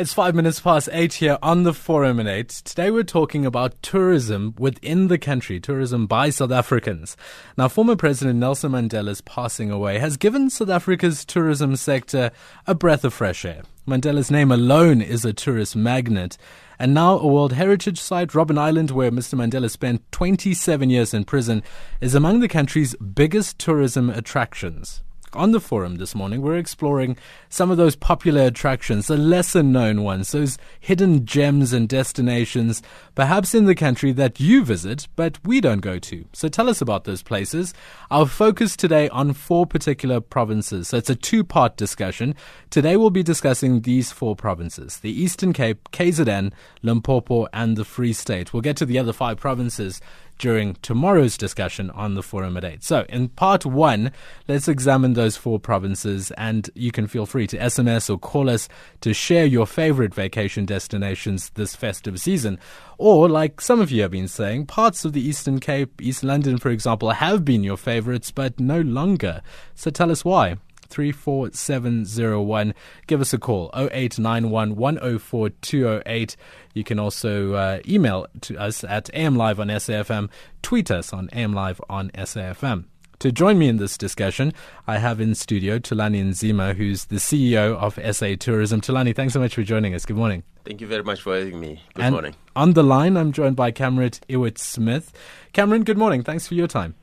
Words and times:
It's 0.00 0.14
five 0.14 0.34
minutes 0.34 0.60
past 0.60 0.88
eight 0.92 1.12
here 1.12 1.36
on 1.42 1.64
the 1.64 1.74
Forum 1.74 2.20
at 2.20 2.26
eight. 2.26 2.48
Today 2.48 2.90
we're 2.90 3.02
talking 3.02 3.44
about 3.44 3.82
tourism 3.82 4.54
within 4.58 5.08
the 5.08 5.18
country, 5.18 5.60
tourism 5.60 6.06
by 6.06 6.30
South 6.30 6.52
Africans. 6.52 7.18
Now, 7.58 7.68
former 7.68 7.96
President 7.96 8.38
Nelson 8.38 8.72
Mandela's 8.72 9.20
passing 9.20 9.70
away 9.70 9.98
has 9.98 10.16
given 10.16 10.48
South 10.48 10.70
Africa's 10.70 11.26
tourism 11.26 11.76
sector 11.76 12.30
a 12.66 12.74
breath 12.74 13.04
of 13.04 13.12
fresh 13.12 13.44
air. 13.44 13.60
Mandela's 13.86 14.30
name 14.30 14.50
alone 14.50 15.02
is 15.02 15.26
a 15.26 15.34
tourist 15.34 15.76
magnet. 15.76 16.38
And 16.78 16.94
now 16.94 17.18
a 17.18 17.26
World 17.26 17.52
Heritage 17.52 18.00
Site, 18.00 18.30
Robben 18.30 18.56
Island, 18.56 18.92
where 18.92 19.10
Mr. 19.10 19.34
Mandela 19.34 19.68
spent 19.68 20.10
27 20.12 20.88
years 20.88 21.12
in 21.12 21.24
prison, 21.24 21.62
is 22.00 22.14
among 22.14 22.40
the 22.40 22.48
country's 22.48 22.94
biggest 22.94 23.58
tourism 23.58 24.08
attractions. 24.08 25.02
On 25.32 25.52
the 25.52 25.60
forum 25.60 25.96
this 25.96 26.12
morning, 26.12 26.42
we're 26.42 26.56
exploring 26.56 27.16
some 27.48 27.70
of 27.70 27.76
those 27.76 27.94
popular 27.94 28.42
attractions, 28.42 29.06
the 29.06 29.16
lesser 29.16 29.62
known 29.62 30.02
ones, 30.02 30.32
those 30.32 30.58
hidden 30.80 31.24
gems 31.24 31.72
and 31.72 31.88
destinations, 31.88 32.82
perhaps 33.14 33.54
in 33.54 33.66
the 33.66 33.76
country 33.76 34.10
that 34.10 34.40
you 34.40 34.64
visit, 34.64 35.06
but 35.14 35.38
we 35.46 35.60
don't 35.60 35.82
go 35.82 36.00
to. 36.00 36.24
So 36.32 36.48
tell 36.48 36.68
us 36.68 36.80
about 36.80 37.04
those 37.04 37.22
places. 37.22 37.72
Our 38.10 38.26
focus 38.26 38.76
today 38.76 39.08
on 39.10 39.32
four 39.32 39.66
particular 39.66 40.20
provinces. 40.20 40.88
So 40.88 40.96
it's 40.96 41.10
a 41.10 41.14
two 41.14 41.44
part 41.44 41.76
discussion. 41.76 42.34
Today 42.70 42.96
we'll 42.96 43.10
be 43.10 43.22
discussing 43.22 43.82
these 43.82 44.10
four 44.10 44.34
provinces 44.34 44.98
the 44.98 45.12
Eastern 45.12 45.52
Cape, 45.52 45.90
KZN, 45.92 46.52
Limpopo, 46.82 47.46
and 47.52 47.76
the 47.76 47.84
Free 47.84 48.12
State. 48.12 48.52
We'll 48.52 48.62
get 48.62 48.76
to 48.78 48.86
the 48.86 48.98
other 48.98 49.12
five 49.12 49.38
provinces 49.38 50.00
during 50.40 50.74
tomorrow's 50.76 51.36
discussion 51.36 51.90
on 51.90 52.14
the 52.14 52.22
forum 52.22 52.56
at 52.56 52.64
8. 52.64 52.82
So, 52.82 53.04
in 53.10 53.28
part 53.28 53.66
one, 53.66 54.10
let's 54.48 54.68
examine 54.68 55.12
those 55.20 55.36
four 55.36 55.60
provinces, 55.60 56.30
and 56.38 56.70
you 56.74 56.90
can 56.90 57.06
feel 57.06 57.26
free 57.26 57.46
to 57.46 57.58
SMS 57.58 58.08
or 58.08 58.18
call 58.18 58.48
us 58.48 58.70
to 59.02 59.12
share 59.12 59.44
your 59.44 59.66
favorite 59.66 60.14
vacation 60.14 60.64
destinations 60.64 61.50
this 61.50 61.76
festive 61.76 62.18
season. 62.18 62.58
Or, 62.96 63.28
like 63.28 63.60
some 63.60 63.80
of 63.80 63.90
you 63.90 64.00
have 64.00 64.12
been 64.12 64.28
saying, 64.28 64.66
parts 64.66 65.04
of 65.04 65.12
the 65.12 65.20
Eastern 65.20 65.60
Cape, 65.60 66.00
East 66.00 66.24
London, 66.24 66.56
for 66.56 66.70
example, 66.70 67.10
have 67.10 67.44
been 67.44 67.62
your 67.62 67.76
favorites, 67.76 68.30
but 68.30 68.58
no 68.58 68.80
longer. 68.80 69.42
So, 69.74 69.90
tell 69.90 70.10
us 70.10 70.24
why. 70.24 70.56
34701. 70.88 72.74
Give 73.06 73.20
us 73.20 73.32
a 73.32 73.38
call 73.38 73.70
0891 73.74 74.74
104 74.74 75.50
208. 75.50 76.36
You 76.74 76.82
can 76.82 76.98
also 76.98 77.52
uh, 77.54 77.80
email 77.86 78.26
to 78.40 78.56
us 78.56 78.82
at 78.84 79.10
amlive 79.14 79.58
on 79.60 79.68
SAFM, 79.68 80.30
tweet 80.62 80.90
us 80.90 81.12
on 81.12 81.28
amlive 81.28 81.80
on 81.88 82.10
SAFM. 82.10 82.86
To 83.20 83.30
join 83.30 83.58
me 83.58 83.68
in 83.68 83.76
this 83.76 83.98
discussion, 83.98 84.54
I 84.86 84.96
have 84.96 85.20
in 85.20 85.34
studio 85.34 85.78
Thulani 85.78 86.24
Nzima, 86.24 86.74
who's 86.74 87.04
the 87.04 87.16
CEO 87.16 87.76
of 87.76 87.98
SA 88.16 88.36
Tourism. 88.40 88.80
Thulani, 88.80 89.14
thanks 89.14 89.34
so 89.34 89.40
much 89.40 89.54
for 89.54 89.62
joining 89.62 89.94
us. 89.94 90.06
Good 90.06 90.16
morning. 90.16 90.42
Thank 90.64 90.80
you 90.80 90.86
very 90.86 91.02
much 91.02 91.20
for 91.20 91.36
having 91.38 91.60
me. 91.60 91.82
Good 91.92 92.06
and 92.06 92.14
morning. 92.14 92.34
On 92.56 92.72
the 92.72 92.82
line, 92.82 93.18
I'm 93.18 93.32
joined 93.32 93.56
by 93.56 93.72
Cameron 93.72 94.12
Ewart 94.28 94.56
Smith. 94.58 95.12
Cameron, 95.52 95.84
good 95.84 95.98
morning. 95.98 96.22
Thanks 96.22 96.48
for 96.48 96.54
your 96.54 96.66
time. 96.66 96.94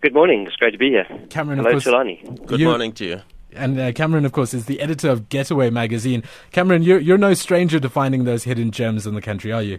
Good 0.00 0.14
morning. 0.14 0.46
It's 0.46 0.56
great 0.56 0.70
to 0.70 0.78
be 0.78 0.88
here. 0.88 1.06
Cameron, 1.28 1.58
Hello, 1.58 1.68
of 1.76 1.84
course, 1.84 1.94
Thulani. 1.94 2.46
Good 2.46 2.60
you- 2.60 2.68
morning 2.68 2.92
to 2.92 3.04
you. 3.04 3.20
And 3.52 3.78
uh, 3.78 3.92
Cameron, 3.92 4.24
of 4.24 4.32
course, 4.32 4.54
is 4.54 4.64
the 4.66 4.80
editor 4.80 5.10
of 5.10 5.28
Getaway 5.28 5.68
magazine. 5.68 6.22
Cameron, 6.52 6.82
you're, 6.84 7.00
you're 7.00 7.18
no 7.18 7.34
stranger 7.34 7.78
to 7.80 7.88
finding 7.90 8.24
those 8.24 8.44
hidden 8.44 8.70
gems 8.70 9.06
in 9.06 9.14
the 9.14 9.22
country, 9.22 9.52
are 9.52 9.62
you? 9.62 9.78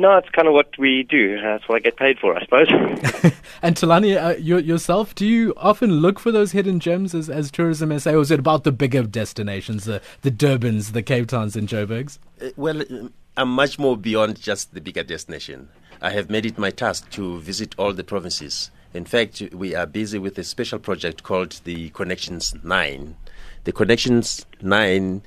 No, 0.00 0.16
it's 0.16 0.30
kind 0.30 0.48
of 0.48 0.54
what 0.54 0.78
we 0.78 1.02
do. 1.02 1.38
That's 1.42 1.68
what 1.68 1.76
I 1.76 1.78
get 1.80 1.98
paid 1.98 2.18
for, 2.18 2.34
I 2.34 2.42
suppose. 2.42 2.68
And 3.62 3.76
Thulani, 3.76 4.16
uh, 4.16 4.36
you, 4.38 4.56
yourself, 4.56 5.14
do 5.14 5.26
you 5.26 5.52
often 5.58 5.96
look 5.96 6.18
for 6.18 6.32
those 6.32 6.52
hidden 6.52 6.80
gems 6.80 7.14
as, 7.14 7.28
as 7.28 7.50
tourism 7.50 7.98
SA, 7.98 8.12
or 8.12 8.22
is 8.22 8.30
it 8.30 8.40
about 8.40 8.64
the 8.64 8.72
bigger 8.72 9.02
destinations, 9.02 9.84
the, 9.84 10.00
the 10.22 10.30
Durbans, 10.30 10.92
the 10.92 11.02
Cape 11.02 11.28
Towns, 11.28 11.54
and 11.54 11.68
Joburgs? 11.68 12.18
Uh, 12.40 12.48
well, 12.56 12.80
uh, 12.80 13.08
I'm 13.36 13.50
much 13.50 13.78
more 13.78 13.98
beyond 13.98 14.40
just 14.40 14.72
the 14.72 14.80
bigger 14.80 15.02
destination. 15.02 15.68
I 16.00 16.08
have 16.12 16.30
made 16.30 16.46
it 16.46 16.56
my 16.56 16.70
task 16.70 17.10
to 17.10 17.38
visit 17.40 17.74
all 17.76 17.92
the 17.92 18.02
provinces. 18.02 18.70
In 18.94 19.04
fact, 19.04 19.42
we 19.52 19.74
are 19.74 19.84
busy 19.84 20.18
with 20.18 20.38
a 20.38 20.44
special 20.44 20.78
project 20.78 21.22
called 21.22 21.60
the 21.64 21.90
Connections 21.90 22.54
9. 22.64 23.16
The 23.64 23.72
Connections 23.72 24.46
9 24.62 25.20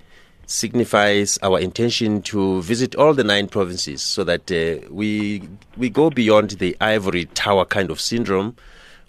signifies 0.53 1.39
our 1.41 1.59
intention 1.59 2.21
to 2.21 2.61
visit 2.61 2.95
all 2.95 3.15
the 3.15 3.23
nine 3.23 3.47
provinces 3.47 4.03
so 4.03 4.23
that 4.23 4.51
uh, 4.51 4.87
we 4.91 5.41
we 5.77 5.89
go 5.89 6.11
beyond 6.11 6.51
the 6.51 6.77
ivory 6.79 7.25
tower 7.25 7.65
kind 7.65 7.89
of 7.89 7.99
syndrome 7.99 8.55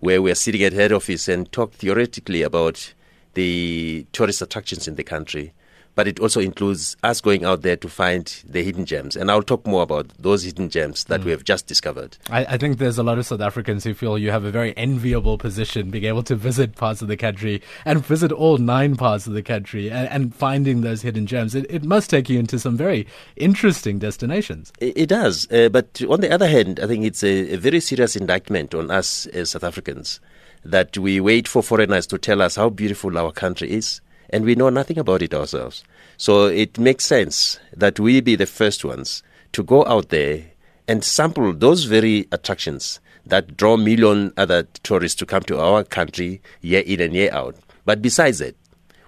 where 0.01 0.23
we 0.23 0.31
are 0.31 0.35
sitting 0.35 0.63
at 0.63 0.73
head 0.73 0.91
office 0.91 1.29
and 1.29 1.53
talk 1.53 1.73
theoretically 1.73 2.41
about 2.41 2.95
the 3.35 4.07
tourist 4.13 4.41
attractions 4.41 4.89
in 4.89 4.95
the 4.95 5.05
country 5.05 5.53
but 5.95 6.09
it 6.09 6.21
also 6.21 6.41
includes 6.41 6.97
us 7.03 7.21
going 7.21 7.45
out 7.45 7.63
there 7.63 7.77
to 7.77 7.89
find 7.89 8.43
the 8.47 8.63
hidden 8.63 8.85
gems. 8.85 9.17
And 9.17 9.31
I'll 9.31 9.43
talk 9.43 9.67
more 9.67 9.83
about 9.83 10.09
those 10.19 10.43
hidden 10.43 10.69
gems 10.69 11.05
that 11.05 11.25
we 11.25 11.31
have 11.31 11.45
just 11.45 11.67
discovered. 11.67 12.17
I, 12.31 12.45
I 12.45 12.59
think 12.59 12.79
there's 12.79 12.99
a 12.99 13.03
lot 13.03 13.19
of 13.19 13.27
South 13.27 13.41
Africans 13.41 13.85
who 13.85 13.95
feel 13.95 14.19
you 14.19 14.31
have 14.31 14.45
a 14.45 14.51
very 14.51 14.77
enviable 14.77 15.39
position 15.39 15.91
being 15.91 16.05
able 16.05 16.23
to 16.25 16.35
visit 16.35 16.77
parts 16.77 17.03
of 17.03 17.09
the 17.09 17.17
country 17.17 17.63
and 17.85 18.05
visit 18.05 18.33
all 18.33 18.59
nine 18.59 18.97
parts 18.97 19.27
of 19.27 19.35
the 19.35 19.43
country 19.43 19.91
and, 19.91 20.09
and 20.09 20.35
finding 20.35 20.81
those 20.81 21.03
hidden 21.03 21.27
gems. 21.27 21.55
It, 21.55 21.67
it 21.71 21.85
must 21.85 22.11
take 22.11 22.29
you 22.29 22.39
into 22.39 22.59
some 22.59 22.77
very 22.77 23.07
interesting 23.37 23.99
destinations. 23.99 24.73
It, 24.81 24.97
it 24.97 25.09
does. 25.09 25.51
Uh, 25.51 25.69
but 25.69 26.03
on 26.09 26.21
the 26.21 26.33
other 26.33 26.49
hand, 26.49 26.81
I 26.81 26.87
think 26.87 27.05
it's 27.05 27.23
a, 27.23 27.55
a 27.55 27.57
very 27.57 27.81
serious 27.81 28.17
indictment 28.17 28.75
on 28.75 28.91
us 28.91 29.27
as 29.27 29.51
South 29.51 29.65
Africans 29.65 30.21
that 30.65 30.97
we 30.97 31.21
wait 31.21 31.47
for 31.47 31.63
foreigners 31.63 32.07
to 32.07 32.19
tell 32.19 32.41
us 32.41 32.57
how 32.57 32.71
beautiful 32.71 33.19
our 33.19 33.31
country 33.31 33.71
is 33.71 34.01
and 34.35 34.45
we 34.45 34.57
know 34.57 34.69
nothing 34.69 34.99
about 34.99 35.23
it 35.23 35.33
ourselves. 35.33 35.85
So 36.17 36.47
it 36.47 36.77
makes 36.77 37.05
sense 37.05 37.61
that 37.73 38.01
we 38.01 38.21
be 38.21 38.35
the 38.35 38.47
first 38.47 38.85
ones 38.85 39.23
to 39.53 39.63
go 39.63 39.87
out 39.87 40.09
there 40.09 40.47
and 40.89 41.05
sample 41.05 41.53
those 41.53 41.85
very 41.85 42.27
attractions 42.33 42.99
that 43.25 43.57
draw 43.57 43.77
million 43.77 44.33
other 44.37 44.65
tourists 44.83 45.17
to 45.21 45.25
come 45.25 45.45
to 45.45 45.61
our 45.61 45.85
country 45.85 46.43
year 46.63 46.83
in 46.85 47.01
and 47.01 47.15
year 47.15 47.33
out. 47.33 47.55
But 47.85 48.03
besides 48.03 48.41
that, 48.41 48.57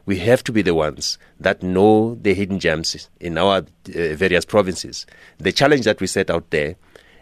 we 0.06 0.20
have 0.20 0.44
to 0.44 0.52
be 0.52 0.62
the 0.62 0.76
ones 0.76 1.18
that 1.40 1.60
know 1.60 2.14
the 2.22 2.32
hidden 2.32 2.60
gems 2.60 3.10
in 3.18 3.36
our 3.36 3.56
uh, 3.56 3.64
various 4.14 4.44
provinces. 4.44 5.06
The 5.38 5.50
challenge 5.50 5.86
that 5.86 6.00
we 6.00 6.06
set 6.06 6.30
out 6.30 6.50
there 6.50 6.76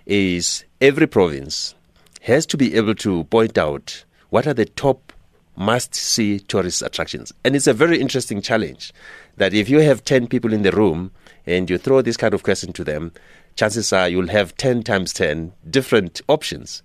is 0.04 0.66
every 0.82 1.06
province 1.06 1.75
has 2.20 2.44
to 2.47 2.59
be 2.59 2.75
able 2.75 2.97
to 2.97 3.25
point 3.25 3.56
out 3.56 4.04
what 4.28 4.47
are 4.47 4.53
the 4.53 4.66
top 4.66 5.13
must 5.56 5.94
see 5.94 6.41
tourist 6.41 6.82
attractions. 6.82 7.32
And 7.44 7.54
it's 7.54 7.66
a 7.66 7.72
very 7.72 8.00
interesting 8.00 8.42
challenge 8.42 8.92
that 9.37 9.54
if 9.54 9.69
you 9.69 9.81
have 9.81 10.04
10 10.04 10.26
people 10.28 10.53
in 10.53 10.62
the 10.62 10.72
room 10.72 11.10
and 11.47 11.69
you 11.69 11.78
throw 11.78 12.03
this 12.03 12.16
kind 12.16 12.34
of 12.34 12.42
question 12.42 12.72
to 12.72 12.84
them, 12.84 13.12
chances 13.56 13.93
are 13.93 14.09
you'll 14.09 14.28
have 14.28 14.56
10 14.56 14.82
times 14.82 15.12
10 15.12 15.53
different 15.70 16.20
options. 16.28 16.82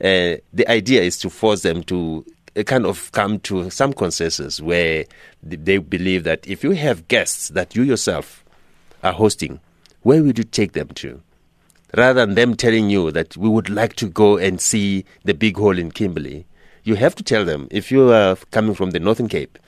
Uh, 0.00 0.36
the 0.52 0.66
idea 0.68 1.02
is 1.02 1.18
to 1.18 1.30
force 1.30 1.62
them 1.62 1.82
to 1.84 2.24
uh, 2.56 2.62
kind 2.62 2.86
of 2.86 3.10
come 3.12 3.38
to 3.40 3.70
some 3.70 3.92
consensus 3.92 4.60
where 4.60 5.04
they 5.42 5.78
believe 5.78 6.24
that 6.24 6.46
if 6.46 6.62
you 6.62 6.72
have 6.72 7.08
guests 7.08 7.48
that 7.50 7.74
you 7.74 7.82
yourself 7.82 8.44
are 9.02 9.12
hosting, 9.12 9.60
where 10.02 10.22
would 10.22 10.38
you 10.38 10.44
take 10.44 10.72
them 10.72 10.88
to? 10.88 11.20
Rather 11.96 12.24
than 12.24 12.34
them 12.34 12.56
telling 12.56 12.88
you 12.88 13.10
that 13.10 13.36
we 13.36 13.48
would 13.48 13.68
like 13.68 13.94
to 13.96 14.08
go 14.08 14.38
and 14.38 14.60
see 14.60 15.04
the 15.24 15.34
big 15.34 15.56
hole 15.56 15.78
in 15.78 15.90
Kimberley, 15.90 16.46
you 16.84 16.94
have 16.96 17.14
to 17.16 17.22
tell 17.22 17.44
them 17.44 17.68
if 17.70 17.90
you 17.90 18.10
are 18.10 18.36
coming 18.50 18.74
from 18.74 18.90
the 18.90 19.00
Northern 19.00 19.28
Cape, 19.28 19.58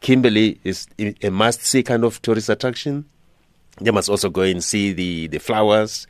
Kimberley 0.00 0.60
is 0.64 0.86
a 0.98 1.30
must 1.30 1.64
see 1.64 1.82
kind 1.82 2.04
of 2.04 2.20
tourist 2.22 2.48
attraction. 2.48 3.06
They 3.80 3.90
must 3.90 4.08
also 4.08 4.28
go 4.30 4.42
and 4.42 4.62
see 4.62 4.92
the, 4.92 5.26
the 5.28 5.38
flowers 5.38 6.06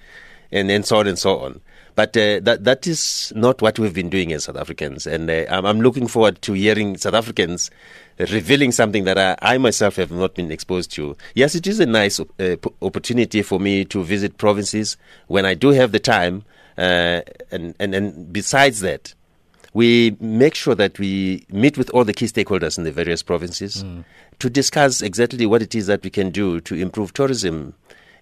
and, 0.52 0.70
and 0.70 0.84
so 0.84 0.98
on 0.98 1.06
and 1.06 1.18
so 1.18 1.38
on. 1.38 1.60
But 1.96 2.16
uh, 2.16 2.40
that 2.40 2.64
that 2.64 2.88
is 2.88 3.32
not 3.36 3.62
what 3.62 3.78
we've 3.78 3.94
been 3.94 4.10
doing 4.10 4.32
as 4.32 4.44
South 4.44 4.56
Africans, 4.56 5.06
and 5.06 5.30
uh, 5.30 5.44
I'm, 5.48 5.64
I'm 5.64 5.80
looking 5.80 6.08
forward 6.08 6.42
to 6.42 6.52
hearing 6.52 6.96
South 6.96 7.14
Africans 7.14 7.70
revealing 8.18 8.72
something 8.72 9.04
that 9.04 9.16
I, 9.16 9.36
I 9.54 9.58
myself 9.58 9.94
have 9.96 10.10
not 10.10 10.34
been 10.34 10.50
exposed 10.50 10.90
to. 10.92 11.16
Yes, 11.36 11.54
it 11.54 11.68
is 11.68 11.78
a 11.78 11.86
nice 11.86 12.18
uh, 12.18 12.56
opportunity 12.82 13.42
for 13.42 13.60
me 13.60 13.84
to 13.86 14.02
visit 14.02 14.38
provinces 14.38 14.96
when 15.28 15.46
I 15.46 15.54
do 15.54 15.70
have 15.70 15.92
the 15.92 16.00
time, 16.00 16.42
uh, 16.76 17.20
and, 17.52 17.76
and 17.78 17.94
and 17.94 18.32
besides 18.32 18.80
that, 18.80 19.14
we 19.74 20.16
make 20.20 20.54
sure 20.54 20.74
that 20.76 20.98
we 20.98 21.44
meet 21.50 21.76
with 21.76 21.90
all 21.90 22.04
the 22.04 22.12
key 22.12 22.26
stakeholders 22.26 22.78
in 22.78 22.84
the 22.84 22.92
various 22.92 23.22
provinces 23.22 23.84
to 24.38 24.48
discuss 24.48 25.02
exactly 25.02 25.46
what 25.46 25.60
it 25.62 25.74
is 25.74 25.86
that 25.88 26.02
we 26.02 26.10
can 26.10 26.30
do 26.30 26.60
to 26.60 26.74
improve 26.74 27.12
tourism 27.12 27.74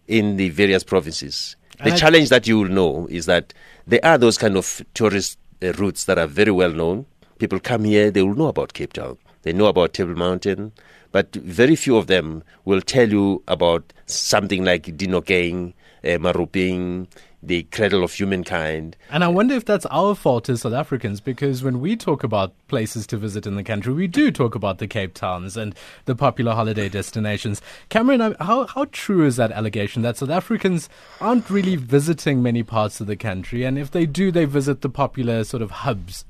in 0.09 0.37
the 0.37 0.49
various 0.49 0.83
provinces. 0.83 1.57
The 1.85 1.93
I- 1.93 1.97
challenge 1.97 2.29
that 2.31 2.47
you 2.49 2.59
will 2.59 2.69
know 2.69 3.07
is 3.11 3.27
that 3.27 3.53
there 3.87 4.01
are 4.03 4.19
those 4.19 4.39
kind 4.39 4.57
of 4.57 4.83
tourist 4.95 5.39
uh, 5.63 5.73
routes 5.75 6.05
that 6.07 6.19
are 6.19 6.27
very 6.27 6.51
well 6.53 6.71
known. 6.71 7.07
People 7.39 7.61
come 7.61 7.85
here, 7.85 8.11
they 8.11 8.23
will 8.23 8.35
know 8.35 8.47
about 8.49 8.73
Cape 8.73 8.93
Town, 8.95 9.19
they 9.43 9.53
know 9.53 9.67
about 9.67 9.93
Table 9.95 10.15
Mountain, 10.15 10.73
but 11.13 11.35
very 11.37 11.77
few 11.77 11.97
of 11.97 12.07
them 12.07 12.43
will 12.65 12.81
tell 12.81 13.09
you 13.09 13.43
about 13.49 13.93
something 14.07 14.65
like 14.65 14.85
Dinokeng, 14.97 15.75
uh, 16.05 16.07
Maropeng, 16.19 17.09
the 17.43 17.65
cradle 17.65 18.05
of 18.05 18.13
humankind. 18.13 18.97
And 19.11 19.25
I 19.25 19.29
wonder 19.29 19.55
if 19.55 19.65
that's 19.65 19.87
our 19.87 20.15
fault 20.15 20.49
as 20.49 20.61
South 20.61 20.73
Africans, 20.73 21.21
because 21.21 21.65
when 21.65 21.81
we 21.81 21.97
talk 21.97 22.23
about 22.23 22.53
places 22.69 23.07
to 23.09 23.17
visit 23.17 23.47
in 23.47 23.57
the 23.57 23.65
country, 23.65 23.93
we 23.93 24.07
do 24.07 24.31
talk 24.31 24.55
about 24.55 24.79
the 24.79 24.87
Cape 24.87 25.15
Towns 25.15 25.57
and 25.57 25.75
the 26.05 26.15
popular 26.15 26.55
holiday 26.55 26.89
destinations. 26.89 27.61
Cameron, 27.89 28.37
how, 28.41 28.67
how 28.67 28.87
true 28.93 29.27
is 29.27 29.37
that 29.37 29.51
allegation 29.51 30.03
that 30.03 30.19
South 30.19 30.31
Africans 30.31 30.89
aren't 31.21 31.51
really 31.51 31.75
visiting 31.75 32.43
many 32.43 32.63
parts 32.63 33.01
of 33.01 33.09
the 33.09 33.17
country? 33.17 33.65
And 33.65 33.77
if 33.77 33.91
they 33.91 34.07
do, 34.07 34.31
they 34.31 34.45
visit 34.45 34.83
the 34.83 34.89
popular 34.89 35.43
sort 35.43 35.63
of 35.63 35.71
hubs? 35.71 36.25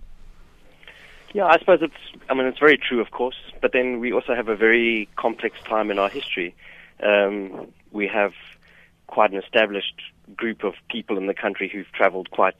Yeah, 1.34 1.46
I 1.46 1.58
suppose 1.58 1.80
it's, 1.82 2.22
I 2.30 2.34
mean, 2.34 2.46
it's 2.46 2.58
very 2.58 2.78
true, 2.78 3.00
of 3.00 3.10
course, 3.10 3.36
but 3.60 3.72
then 3.72 4.00
we 4.00 4.12
also 4.12 4.34
have 4.34 4.48
a 4.48 4.56
very 4.56 5.08
complex 5.16 5.56
time 5.64 5.90
in 5.90 5.98
our 5.98 6.08
history. 6.08 6.54
Um, 7.02 7.68
we 7.90 8.06
have 8.06 8.32
quite 9.06 9.32
an 9.32 9.38
established 9.38 10.00
group 10.36 10.64
of 10.64 10.74
people 10.88 11.18
in 11.18 11.26
the 11.26 11.34
country 11.34 11.68
who've 11.72 11.90
traveled 11.92 12.30
quite 12.30 12.56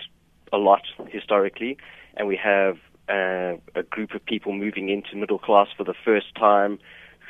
a 0.52 0.58
lot 0.58 0.82
historically, 1.08 1.78
and 2.16 2.28
we 2.28 2.36
have 2.36 2.78
uh, 3.08 3.54
a 3.74 3.82
group 3.88 4.14
of 4.14 4.24
people 4.24 4.52
moving 4.52 4.88
into 4.88 5.16
middle 5.16 5.38
class 5.38 5.68
for 5.76 5.84
the 5.84 5.94
first 6.04 6.34
time 6.34 6.78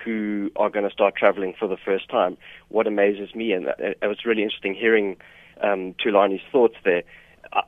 who 0.04 0.50
are 0.56 0.70
going 0.70 0.84
to 0.84 0.92
start 0.92 1.14
traveling 1.16 1.54
for 1.58 1.68
the 1.68 1.76
first 1.76 2.08
time. 2.08 2.36
What 2.68 2.86
amazes 2.86 3.34
me, 3.34 3.52
and 3.52 3.66
it 3.78 3.98
was 4.02 4.24
really 4.24 4.42
interesting 4.42 4.74
hearing 4.74 5.16
um, 5.60 5.94
Thulani's 5.94 6.42
thoughts 6.50 6.76
there. 6.84 7.04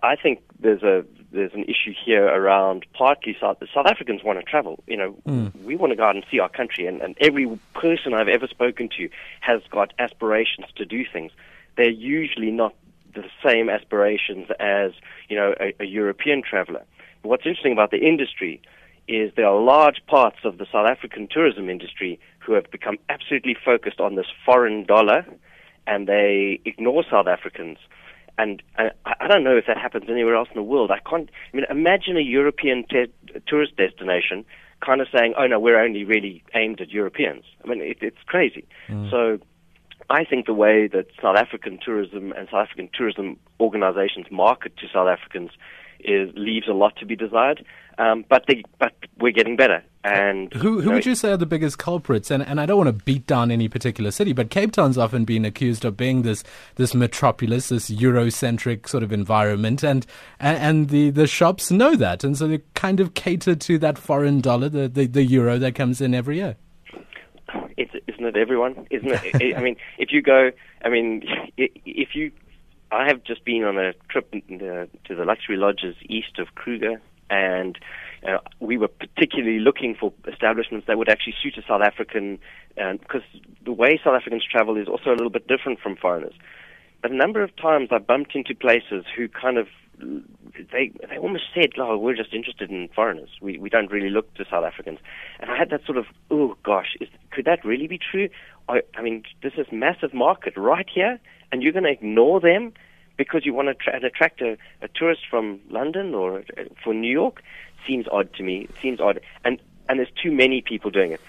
I 0.03 0.17
think 0.17 0.41
there's 0.59 0.83
a 0.83 1.05
there's 1.33 1.53
an 1.53 1.65
issue 1.65 1.93
here 2.05 2.27
around 2.27 2.87
partly 2.93 3.37
South, 3.41 3.59
South 3.75 3.87
Africans 3.87 4.23
want 4.23 4.39
to 4.39 4.45
travel. 4.45 4.83
You 4.87 4.97
know, 4.97 5.17
mm. 5.27 5.65
we 5.65 5.77
want 5.77 5.91
to 5.91 5.97
go 5.97 6.05
out 6.05 6.15
and 6.15 6.25
see 6.31 6.39
our 6.39 6.49
country, 6.49 6.87
and, 6.87 7.03
and 7.03 7.17
every 7.21 7.47
person 7.75 8.15
I've 8.15 8.29
ever 8.29 8.47
spoken 8.47 8.89
to 8.97 9.09
has 9.41 9.61
got 9.71 9.93
aspirations 9.99 10.67
to 10.77 10.85
do 10.85 11.05
things. 11.13 11.33
They're 11.77 11.91
usually 11.91 12.51
not 12.51 12.75
the 13.15 13.25
same 13.45 13.69
aspirations 13.69 14.49
as 14.59 14.93
you 15.29 15.37
know 15.37 15.55
a, 15.61 15.75
a 15.81 15.85
European 15.85 16.43
traveler. 16.43 16.85
What's 17.23 17.47
interesting 17.47 17.73
about 17.73 17.91
the 17.91 17.99
industry 17.99 18.61
is 19.09 19.33
there 19.37 19.47
are 19.47 19.61
large 19.61 20.01
parts 20.07 20.39
of 20.45 20.59
the 20.59 20.67
South 20.71 20.87
African 20.87 21.29
tourism 21.31 21.69
industry 21.69 22.19
who 22.39 22.53
have 22.55 22.71
become 22.71 22.99
absolutely 23.09 23.57
focused 23.63 24.01
on 24.01 24.15
this 24.15 24.27
foreign 24.45 24.85
dollar, 24.85 25.27
and 25.87 26.07
they 26.07 26.61
ignore 26.65 27.05
South 27.11 27.27
Africans. 27.27 27.79
And 28.37 28.63
I, 28.77 28.91
I 29.05 29.29
don't 29.29 29.45
know 29.45 29.57
if 29.57 29.67
that 29.67 29.79
happens 29.79 30.07
anywhere 30.09 30.35
else 30.35 30.49
in 30.49 30.57
the 30.57 30.63
world. 30.63 30.91
I 30.91 30.99
can't. 31.09 31.31
I 31.53 31.57
mean, 31.57 31.67
imagine 31.71 32.17
a 32.17 32.21
European 32.21 32.85
te- 32.85 33.13
tourist 33.47 33.77
destination 33.77 34.45
kind 34.85 35.01
of 35.01 35.07
saying, 35.17 35.35
"Oh 35.39 35.47
no, 35.47 35.61
we're 35.61 35.81
only 35.81 36.05
really 36.05 36.43
aimed 36.55 36.81
at 36.81 36.91
Europeans." 36.91 37.45
I 37.65 37.69
mean, 37.69 37.81
it, 37.81 37.99
it's 38.01 38.23
crazy. 38.27 38.67
Mm. 38.89 39.11
So, 39.11 39.39
I 40.11 40.25
think 40.25 40.47
the 40.47 40.55
way 40.55 40.87
that 40.89 41.07
South 41.21 41.37
African 41.37 41.79
tourism 41.85 42.33
and 42.33 42.49
South 42.49 42.67
African 42.67 42.91
tourism 42.93 43.39
organizations 43.61 44.27
market 44.31 44.77
to 44.79 44.87
South 44.93 45.09
Africans 45.09 45.51
is 46.01 46.31
leaves 46.35 46.69
a 46.69 46.73
lot 46.73 46.97
to 46.97 47.07
be 47.07 47.17
desired. 47.17 47.65
Um, 47.97 48.25
but 48.29 48.45
they, 48.49 48.65
but 48.79 48.93
we're 49.19 49.33
getting 49.33 49.57
better. 49.57 49.85
And 50.03 50.53
who 50.53 50.81
who 50.81 50.89
know, 50.89 50.95
would 50.97 51.07
you 51.07 51.15
say 51.15 51.31
are 51.31 51.37
the 51.37 51.47
biggest 51.47 51.79
culprits? 51.79 52.31
And 52.31 52.43
and 52.43 52.61
I 52.61 52.67
don't 52.67 52.77
want 52.77 52.89
to 52.89 53.05
beat 53.05 53.27
down 53.27 53.51
any 53.51 53.69
particular 53.69 54.11
city, 54.11 54.33
but 54.33 54.51
Cape 54.51 54.73
Town's 54.73 54.99
often 54.99 55.25
been 55.25 55.45
accused 55.45 55.85
of 55.85 55.97
being 55.97 56.23
this 56.23 56.43
this 56.75 56.95
metropolis, 56.95 57.69
this 57.69 57.91
Eurocentric 57.91 58.89
sort 58.89 59.03
of 59.03 59.13
environment, 59.13 59.85
and 59.85 60.07
and 60.41 60.89
the, 60.89 61.11
the 61.11 61.27
shops 61.27 61.71
know 61.71 61.95
that, 61.95 62.25
and 62.25 62.37
so 62.37 62.49
they 62.49 62.61
kind 62.75 63.01
of 63.01 63.15
cater 63.15 63.55
to 63.55 63.79
that 63.79 63.97
foreign 63.97 64.41
dollar, 64.41 64.69
the, 64.69 64.89
the, 64.89 65.07
the 65.07 65.25
euro 65.25 65.59
that 65.59 65.75
comes 65.75 66.01
in 66.01 66.15
every 66.15 66.37
year. 66.37 66.57
Isn't 68.25 68.37
it 68.37 68.41
everyone? 68.41 68.87
Isn't 68.91 69.11
it? 69.11 69.57
I 69.57 69.61
mean, 69.61 69.77
if 69.99 70.11
you 70.11 70.23
go, 70.23 70.51
I 70.83 70.89
mean, 70.89 71.25
if 71.59 72.15
you 72.15 72.33
I 72.91 73.07
have 73.07 73.23
just 73.23 73.45
been 73.45 73.65
on 73.65 73.77
a 73.77 73.93
trip 74.09 74.31
to 74.33 74.89
the 75.15 75.25
luxury 75.25 75.59
lodges 75.59 75.95
east 76.09 76.39
of 76.39 76.55
Kruger, 76.55 77.03
and 77.29 77.79
uh, 78.27 78.39
we 78.61 78.79
were 78.79 78.89
particularly 78.89 79.59
looking 79.59 79.95
for 79.95 80.15
establishments 80.27 80.87
that 80.87 80.97
would 80.97 81.11
actually 81.11 81.35
suit 81.43 81.59
a 81.59 81.63
South 81.69 81.83
African, 81.83 82.39
because 82.77 83.23
uh, 83.35 83.39
the 83.65 83.73
way 83.73 84.01
South 84.03 84.15
Africans 84.15 84.45
travel 84.51 84.79
is 84.79 84.89
also 84.89 85.11
a 85.11 85.17
little 85.17 85.31
bit 85.31 85.47
different 85.47 85.81
from 85.81 85.97
foreigners. 85.97 86.35
But 87.03 87.11
a 87.11 87.17
number 87.17 87.43
of 87.43 87.55
times 87.57 87.91
I 87.93 87.99
bumped 87.99 88.35
into 88.35 88.55
places 88.55 89.05
who 89.15 89.29
kind 89.29 89.59
of 89.59 89.67
they 89.99 90.93
they 91.09 91.19
almost 91.19 91.45
said, 91.55 91.71
"Oh, 91.79 91.97
we're 91.97 92.17
just 92.17 92.33
interested 92.33 92.71
in 92.71 92.89
foreigners. 92.89 93.31
We 93.41 93.59
we 93.59 93.69
don't 93.69 93.91
really 93.91 94.11
look 94.11 94.33
to 94.35 94.45
South 94.45 94.65
Africans." 94.65 94.99
And 95.41 95.51
I 95.51 95.57
had 95.57 95.71
that 95.71 95.85
sort 95.85 95.99
of, 95.99 96.07
"Oh 96.31 96.57
gosh, 96.63 96.97
is, 97.01 97.09
could 97.31 97.45
that 97.45 97.65
really 97.65 97.87
be 97.87 97.99
true?" 97.99 98.29
I, 98.69 98.83
I 98.97 99.03
mean, 99.03 99.25
this 99.43 99.55
is 99.57 99.67
massive 99.73 100.15
market 100.15 100.57
right 100.57 100.89
here, 100.93 101.19
and 101.53 101.63
you're 101.63 101.73
going 101.73 101.85
to 101.85 101.91
ignore 101.91 102.41
them 102.41 102.73
because 103.17 103.45
you 103.45 103.55
want 103.55 103.69
to 103.69 103.75
tra- 103.75 104.05
attract 104.05 104.41
a, 104.41 104.57
a 104.83 104.89
tourist 104.89 105.23
from 105.29 105.61
London 105.71 106.15
or 106.15 106.41
uh, 106.41 106.65
for 106.83 106.95
New 106.95 107.11
York 107.11 107.43
seems 107.87 108.07
odd 108.11 108.33
to 108.35 108.43
me. 108.43 108.63
It 108.63 108.75
seems 108.83 109.01
odd, 109.01 109.21
and 109.45 109.61
and 109.89 109.99
there's 109.99 110.13
too 110.23 110.33
many 110.33 110.63
people 110.63 110.91
doing 110.91 111.13
it. 111.13 111.21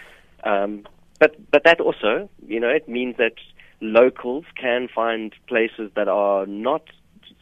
Um, 0.44 0.88
but 1.19 1.35
but 1.51 1.63
that 1.63 1.79
also, 1.79 2.29
you 2.47 2.59
know, 2.59 2.69
it 2.69 2.88
means 2.88 3.18
that 3.18 3.33
locals 3.81 4.45
can 4.56 4.88
find 4.88 5.33
places 5.47 5.91
that 5.95 6.07
are 6.07 6.45
not 6.45 6.83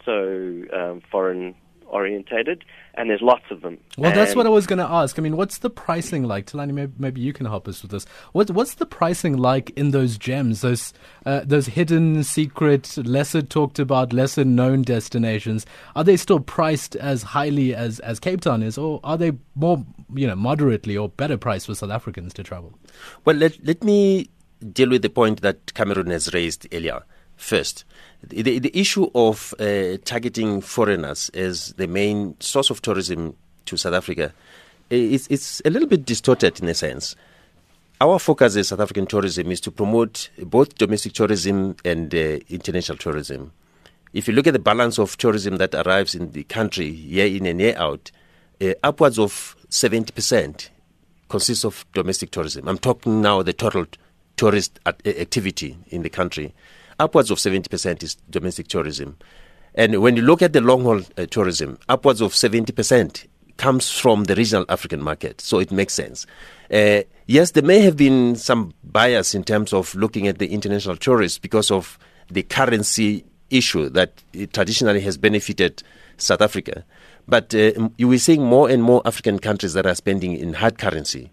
so 0.06 0.64
um, 0.74 1.02
foreign 1.12 1.56
orientated, 1.94 2.66
and 2.96 3.10
there's 3.10 3.22
lots 3.22 3.44
of 3.52 3.62
them. 3.62 3.78
Well, 3.98 4.10
and 4.10 4.20
that's 4.20 4.36
what 4.36 4.46
I 4.46 4.50
was 4.50 4.66
going 4.66 4.80
to 4.80 4.90
ask. 4.90 5.18
I 5.18 5.22
mean, 5.22 5.38
what's 5.38 5.60
the 5.60 5.70
pricing 5.70 6.24
like? 6.24 6.48
Thulani, 6.48 6.74
maybe, 6.74 6.94
maybe 6.98 7.22
you 7.22 7.32
can 7.32 7.46
help 7.46 7.68
us 7.68 7.82
with 7.82 7.92
this. 7.92 8.06
What, 8.34 8.50
what's 8.50 8.76
the 8.76 8.86
pricing 8.86 9.38
like 9.38 9.70
in 9.72 9.92
those 9.92 10.18
gems, 10.18 10.62
those 10.62 10.92
uh, 11.26 11.42
those 11.46 11.68
hidden, 11.68 12.24
secret, 12.24 12.98
lesser 12.98 13.42
talked 13.42 13.80
about, 13.80 14.12
lesser 14.12 14.44
known 14.44 14.82
destinations? 14.82 15.66
Are 15.96 16.04
they 16.04 16.18
still 16.18 16.40
priced 16.40 16.96
as 16.96 17.24
highly 17.24 17.76
as, 17.76 18.00
as 18.00 18.20
Cape 18.20 18.42
Town 18.42 18.64
is, 18.64 18.78
or 18.78 19.00
are 19.04 19.18
they 19.18 19.34
more, 19.56 19.86
you 20.14 20.28
know, 20.28 20.36
moderately 20.36 20.98
or 20.98 21.10
better 21.10 21.38
priced 21.38 21.68
for 21.68 21.76
South 21.76 21.92
Africans 21.92 22.34
to 22.34 22.44
travel? 22.44 22.74
Well, 23.24 23.36
let, 23.36 23.64
let 23.66 23.84
me 23.84 24.30
deal 24.72 24.90
with 24.90 25.04
the 25.04 25.10
point 25.10 25.42
that 25.42 25.74
Cameron 25.74 26.08
has 26.08 26.34
raised 26.34 26.68
earlier 26.74 27.04
first. 27.38 27.86
The, 28.28 28.60
the 28.60 28.72
issue 28.78 29.10
of 29.14 29.54
uh, 29.60 29.98
targeting 30.06 30.62
foreigners 30.62 31.30
as 31.30 31.74
the 31.74 31.88
main 31.88 32.40
source 32.40 32.70
of 32.70 32.82
tourism 32.82 33.36
to 33.66 33.78
South 33.78 33.94
Africa 33.94 34.34
is 34.90 35.28
it's 35.30 35.62
a 35.66 35.70
little 35.70 35.88
bit 35.88 36.06
distorted 36.06 36.62
in 36.62 36.70
a 36.70 36.74
sense. 36.74 37.16
Our 38.00 38.20
focus 38.20 38.56
as 38.56 38.70
South 38.70 38.80
African 38.80 39.06
tourism 39.06 39.52
is 39.52 39.62
to 39.62 39.72
promote 39.72 40.30
both 40.38 40.76
domestic 40.76 41.14
tourism 41.14 41.76
and 41.86 42.14
uh, 42.14 42.40
international 42.50 42.98
tourism. 42.98 43.52
If 44.14 44.28
you 44.28 44.34
look 44.34 44.48
at 44.48 44.54
the 44.54 44.60
balance 44.60 45.00
of 45.00 45.18
tourism 45.18 45.58
that 45.58 45.74
arrives 45.74 46.14
in 46.14 46.32
the 46.32 46.44
country 46.44 46.88
year 46.88 47.26
in 47.26 47.46
and 47.46 47.60
year 47.60 47.76
out, 47.78 48.12
uh, 48.62 48.74
upwards 48.84 49.18
of 49.18 49.56
70% 49.70 50.70
consists 51.30 51.66
of 51.66 51.86
domestic 51.94 52.32
tourism. 52.32 52.68
I'm 52.68 52.78
talking 52.78 53.22
now 53.22 53.42
the 53.42 53.54
total 53.54 53.86
tourist 54.38 54.80
activity 54.86 55.78
in 55.90 56.04
the 56.04 56.10
country 56.10 56.54
upwards 57.00 57.32
of 57.32 57.38
70% 57.38 58.04
is 58.04 58.16
domestic 58.30 58.68
tourism. 58.68 59.18
And 59.76 60.02
when 60.02 60.16
you 60.16 60.22
look 60.22 60.42
at 60.42 60.54
the 60.54 60.62
long 60.62 60.84
haul 60.84 61.02
uh, 61.18 61.26
tourism, 61.26 61.80
upwards 61.90 62.22
of 62.22 62.34
70% 62.34 63.26
comes 63.58 63.90
from 63.90 64.26
the 64.26 64.36
regional 64.36 64.66
African 64.70 65.02
market. 65.02 65.42
So 65.42 65.60
it 65.60 65.72
makes 65.72 65.94
sense. 65.94 66.26
Uh, 66.72 67.02
yes, 67.28 67.52
there 67.52 67.64
may 67.64 67.80
have 67.80 67.98
been 67.98 68.36
some 68.36 68.74
bias 68.84 69.36
in 69.36 69.44
terms 69.44 69.74
of 69.74 69.94
looking 69.96 70.28
at 70.28 70.40
the 70.40 70.48
international 70.54 70.98
tourists 70.98 71.38
because 71.38 71.72
of 71.72 71.98
the 72.30 72.44
currency 72.44 73.26
issue 73.50 73.90
that 73.90 74.24
traditionally 74.54 75.02
has 75.02 75.18
benefited 75.18 75.84
South 76.18 76.42
Africa. 76.42 76.84
But 77.28 77.54
uh, 77.56 77.90
you 77.98 78.12
are 78.12 78.18
seeing 78.18 78.44
more 78.44 78.70
and 78.70 78.84
more 78.84 79.02
African 79.06 79.40
countries 79.40 79.74
that 79.74 79.86
are 79.86 79.96
spending 79.96 80.34
in 80.38 80.54
hard 80.54 80.78
currency. 80.78 81.32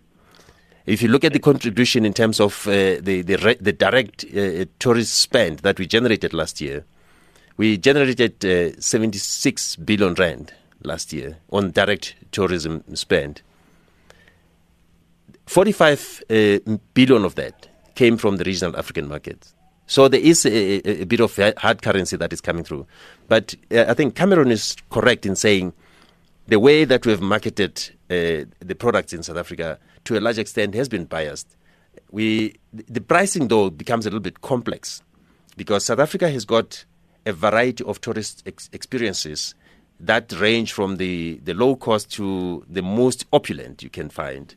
If 0.90 1.02
you 1.02 1.08
look 1.08 1.22
at 1.22 1.32
the 1.32 1.38
contribution 1.38 2.04
in 2.04 2.12
terms 2.12 2.40
of 2.40 2.66
uh, 2.66 2.98
the, 3.00 3.22
the, 3.22 3.36
re- 3.36 3.56
the 3.60 3.72
direct 3.72 4.24
uh, 4.24 4.64
tourist 4.80 5.14
spend 5.20 5.60
that 5.60 5.78
we 5.78 5.86
generated 5.86 6.34
last 6.34 6.60
year, 6.60 6.84
we 7.56 7.78
generated 7.78 8.44
uh, 8.44 8.76
76 8.80 9.76
billion 9.76 10.14
rand 10.14 10.52
last 10.82 11.12
year 11.12 11.36
on 11.50 11.70
direct 11.70 12.16
tourism 12.32 12.82
spend. 12.96 13.40
45 15.46 16.24
uh, 16.28 16.58
billion 16.92 17.24
of 17.24 17.36
that 17.36 17.68
came 17.94 18.16
from 18.16 18.38
the 18.38 18.44
regional 18.44 18.76
African 18.76 19.06
markets. 19.06 19.54
So 19.86 20.08
there 20.08 20.18
is 20.18 20.44
a, 20.44 21.02
a, 21.02 21.04
bit 21.04 21.20
of 21.20 21.36
hard 21.58 21.82
currency 21.82 22.16
that 22.16 22.32
is 22.32 22.40
coming 22.40 22.64
through. 22.64 22.84
But 23.28 23.54
uh, 23.70 23.84
I 23.86 23.94
think 23.94 24.16
Cameron 24.16 24.50
is 24.50 24.74
correct 24.90 25.24
in 25.24 25.36
saying 25.36 25.72
the 26.50 26.58
way 26.58 26.84
that 26.84 27.06
we've 27.06 27.20
marketed 27.20 27.78
uh, 28.10 28.44
the 28.58 28.74
products 28.76 29.12
in 29.12 29.22
South 29.22 29.36
Africa 29.36 29.78
to 30.04 30.18
a 30.18 30.20
large 30.20 30.36
extent 30.36 30.74
has 30.74 30.88
been 30.88 31.04
biased. 31.04 31.56
We, 32.10 32.56
the 32.72 33.00
pricing, 33.00 33.46
though, 33.46 33.70
becomes 33.70 34.04
a 34.04 34.08
little 34.08 34.18
bit 34.18 34.40
complex 34.40 35.00
because 35.56 35.84
South 35.84 36.00
Africa 36.00 36.28
has 36.28 36.44
got 36.44 36.84
a 37.24 37.32
variety 37.32 37.84
of 37.84 38.00
tourist 38.00 38.42
ex- 38.46 38.68
experiences 38.72 39.54
that 40.00 40.32
range 40.40 40.72
from 40.72 40.96
the, 40.96 41.40
the 41.44 41.54
low 41.54 41.76
cost 41.76 42.10
to 42.14 42.64
the 42.68 42.82
most 42.82 43.26
opulent 43.32 43.84
you 43.84 43.90
can 43.90 44.10
find. 44.10 44.56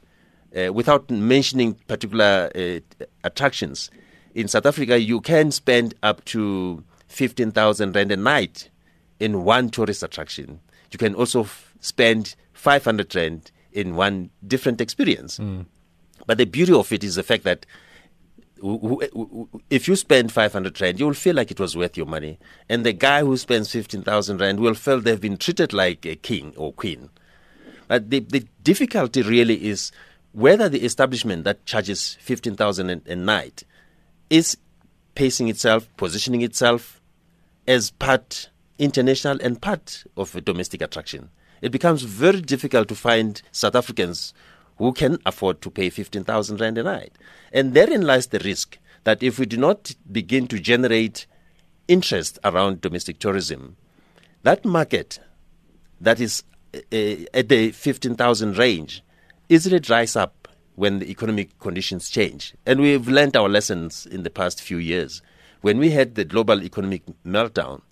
Uh, 0.57 0.73
without 0.73 1.11
mentioning 1.11 1.75
particular 1.87 2.49
uh, 2.55 2.79
attractions, 3.23 3.91
in 4.33 4.47
South 4.47 4.65
Africa, 4.65 4.99
you 4.99 5.21
can 5.21 5.51
spend 5.51 5.93
up 6.01 6.25
to 6.25 6.83
15,000 7.09 7.95
rand 7.95 8.11
a 8.11 8.17
night 8.17 8.71
in 9.19 9.43
one 9.43 9.69
tourist 9.69 10.01
attraction, 10.01 10.59
you 10.91 10.97
can 10.97 11.13
also 11.15 11.47
spend 11.83 12.35
500 12.53 13.13
rand 13.13 13.51
in 13.73 13.95
one 13.95 14.29
different 14.47 14.81
experience. 14.81 15.37
Mm. 15.37 15.65
But 16.25 16.37
the 16.37 16.45
beauty 16.45 16.73
of 16.73 16.91
it 16.91 17.03
is 17.03 17.15
the 17.15 17.23
fact 17.23 17.43
that 17.43 17.65
if 19.69 19.89
you 19.89 19.95
spend 19.97 20.31
500 20.31 20.79
rand, 20.79 20.99
you 20.99 21.05
will 21.05 21.13
feel 21.13 21.35
like 21.35 21.51
it 21.51 21.59
was 21.59 21.75
worth 21.75 21.97
your 21.97 22.05
money. 22.05 22.39
And 22.69 22.85
the 22.85 22.93
guy 22.93 23.19
who 23.19 23.35
spends 23.35 23.69
15,000 23.71 24.39
rand 24.39 24.61
will 24.61 24.73
feel 24.73 25.01
they've 25.01 25.19
been 25.19 25.37
treated 25.37 25.73
like 25.73 26.05
a 26.05 26.15
king 26.15 26.53
or 26.55 26.71
queen. 26.71 27.09
But 27.89 28.09
the, 28.09 28.21
the 28.21 28.47
difficulty 28.63 29.21
really 29.21 29.65
is 29.65 29.91
whether 30.31 30.69
the 30.69 30.85
establishment 30.85 31.43
that 31.43 31.65
charges 31.65 32.17
15,000 32.21 33.01
a 33.05 33.15
night 33.17 33.63
is 34.29 34.57
pacing 35.15 35.49
itself, 35.49 35.89
positioning 35.97 36.41
itself 36.41 37.01
as 37.67 37.91
part 37.91 38.49
international 38.79 39.37
and 39.41 39.61
part 39.61 40.05
of 40.15 40.33
a 40.35 40.41
domestic 40.41 40.81
attraction. 40.81 41.29
It 41.63 41.71
becomes 41.71 42.01
very 42.01 42.41
difficult 42.41 42.89
to 42.89 42.95
find 42.95 43.41
South 43.53 43.73
Africans 43.73 44.33
who 44.79 44.91
can 44.91 45.17
afford 45.25 45.61
to 45.61 45.71
pay 45.71 45.89
15,000 45.89 46.59
rand 46.59 46.77
a 46.77 46.83
night. 46.83 47.17
And 47.53 47.73
therein 47.73 48.01
lies 48.01 48.27
the 48.27 48.39
risk 48.39 48.77
that 49.05 49.23
if 49.23 49.39
we 49.39 49.45
do 49.45 49.55
not 49.55 49.95
begin 50.11 50.45
to 50.47 50.59
generate 50.59 51.25
interest 51.87 52.37
around 52.43 52.81
domestic 52.81 53.17
tourism, 53.17 53.77
that 54.41 54.65
market 54.65 55.19
that 56.01 56.19
is 56.19 56.43
uh, 56.75 56.79
at 57.33 57.47
the 57.47 57.71
15,000 57.71 58.57
range 58.57 59.01
easily 59.47 59.79
dries 59.79 60.17
up 60.17 60.49
when 60.75 60.99
the 60.99 61.09
economic 61.09 61.57
conditions 61.59 62.09
change. 62.09 62.53
And 62.65 62.81
we've 62.81 63.07
learned 63.07 63.37
our 63.37 63.47
lessons 63.47 64.05
in 64.05 64.23
the 64.23 64.29
past 64.29 64.61
few 64.61 64.79
years. 64.79 65.21
When 65.61 65.77
we 65.77 65.91
had 65.91 66.15
the 66.15 66.25
global 66.25 66.61
economic 66.61 67.03
meltdown, 67.25 67.83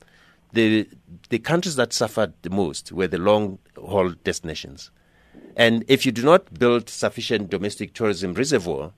the, 0.54 0.88
the 1.30 1.40
countries 1.40 1.76
that 1.76 1.94
suffered 1.94 2.34
the 2.42 2.50
most 2.50 2.92
were 2.92 3.08
the 3.08 3.18
long 3.18 3.60
haul 3.78 4.10
destinations. 4.24 4.92
And 5.56 5.84
if 5.88 6.06
you 6.06 6.12
do 6.12 6.24
not 6.24 6.54
build 6.58 6.90
sufficient 6.90 7.50
domestic 7.50 7.94
tourism 7.94 8.34
reservoir, 8.34 8.94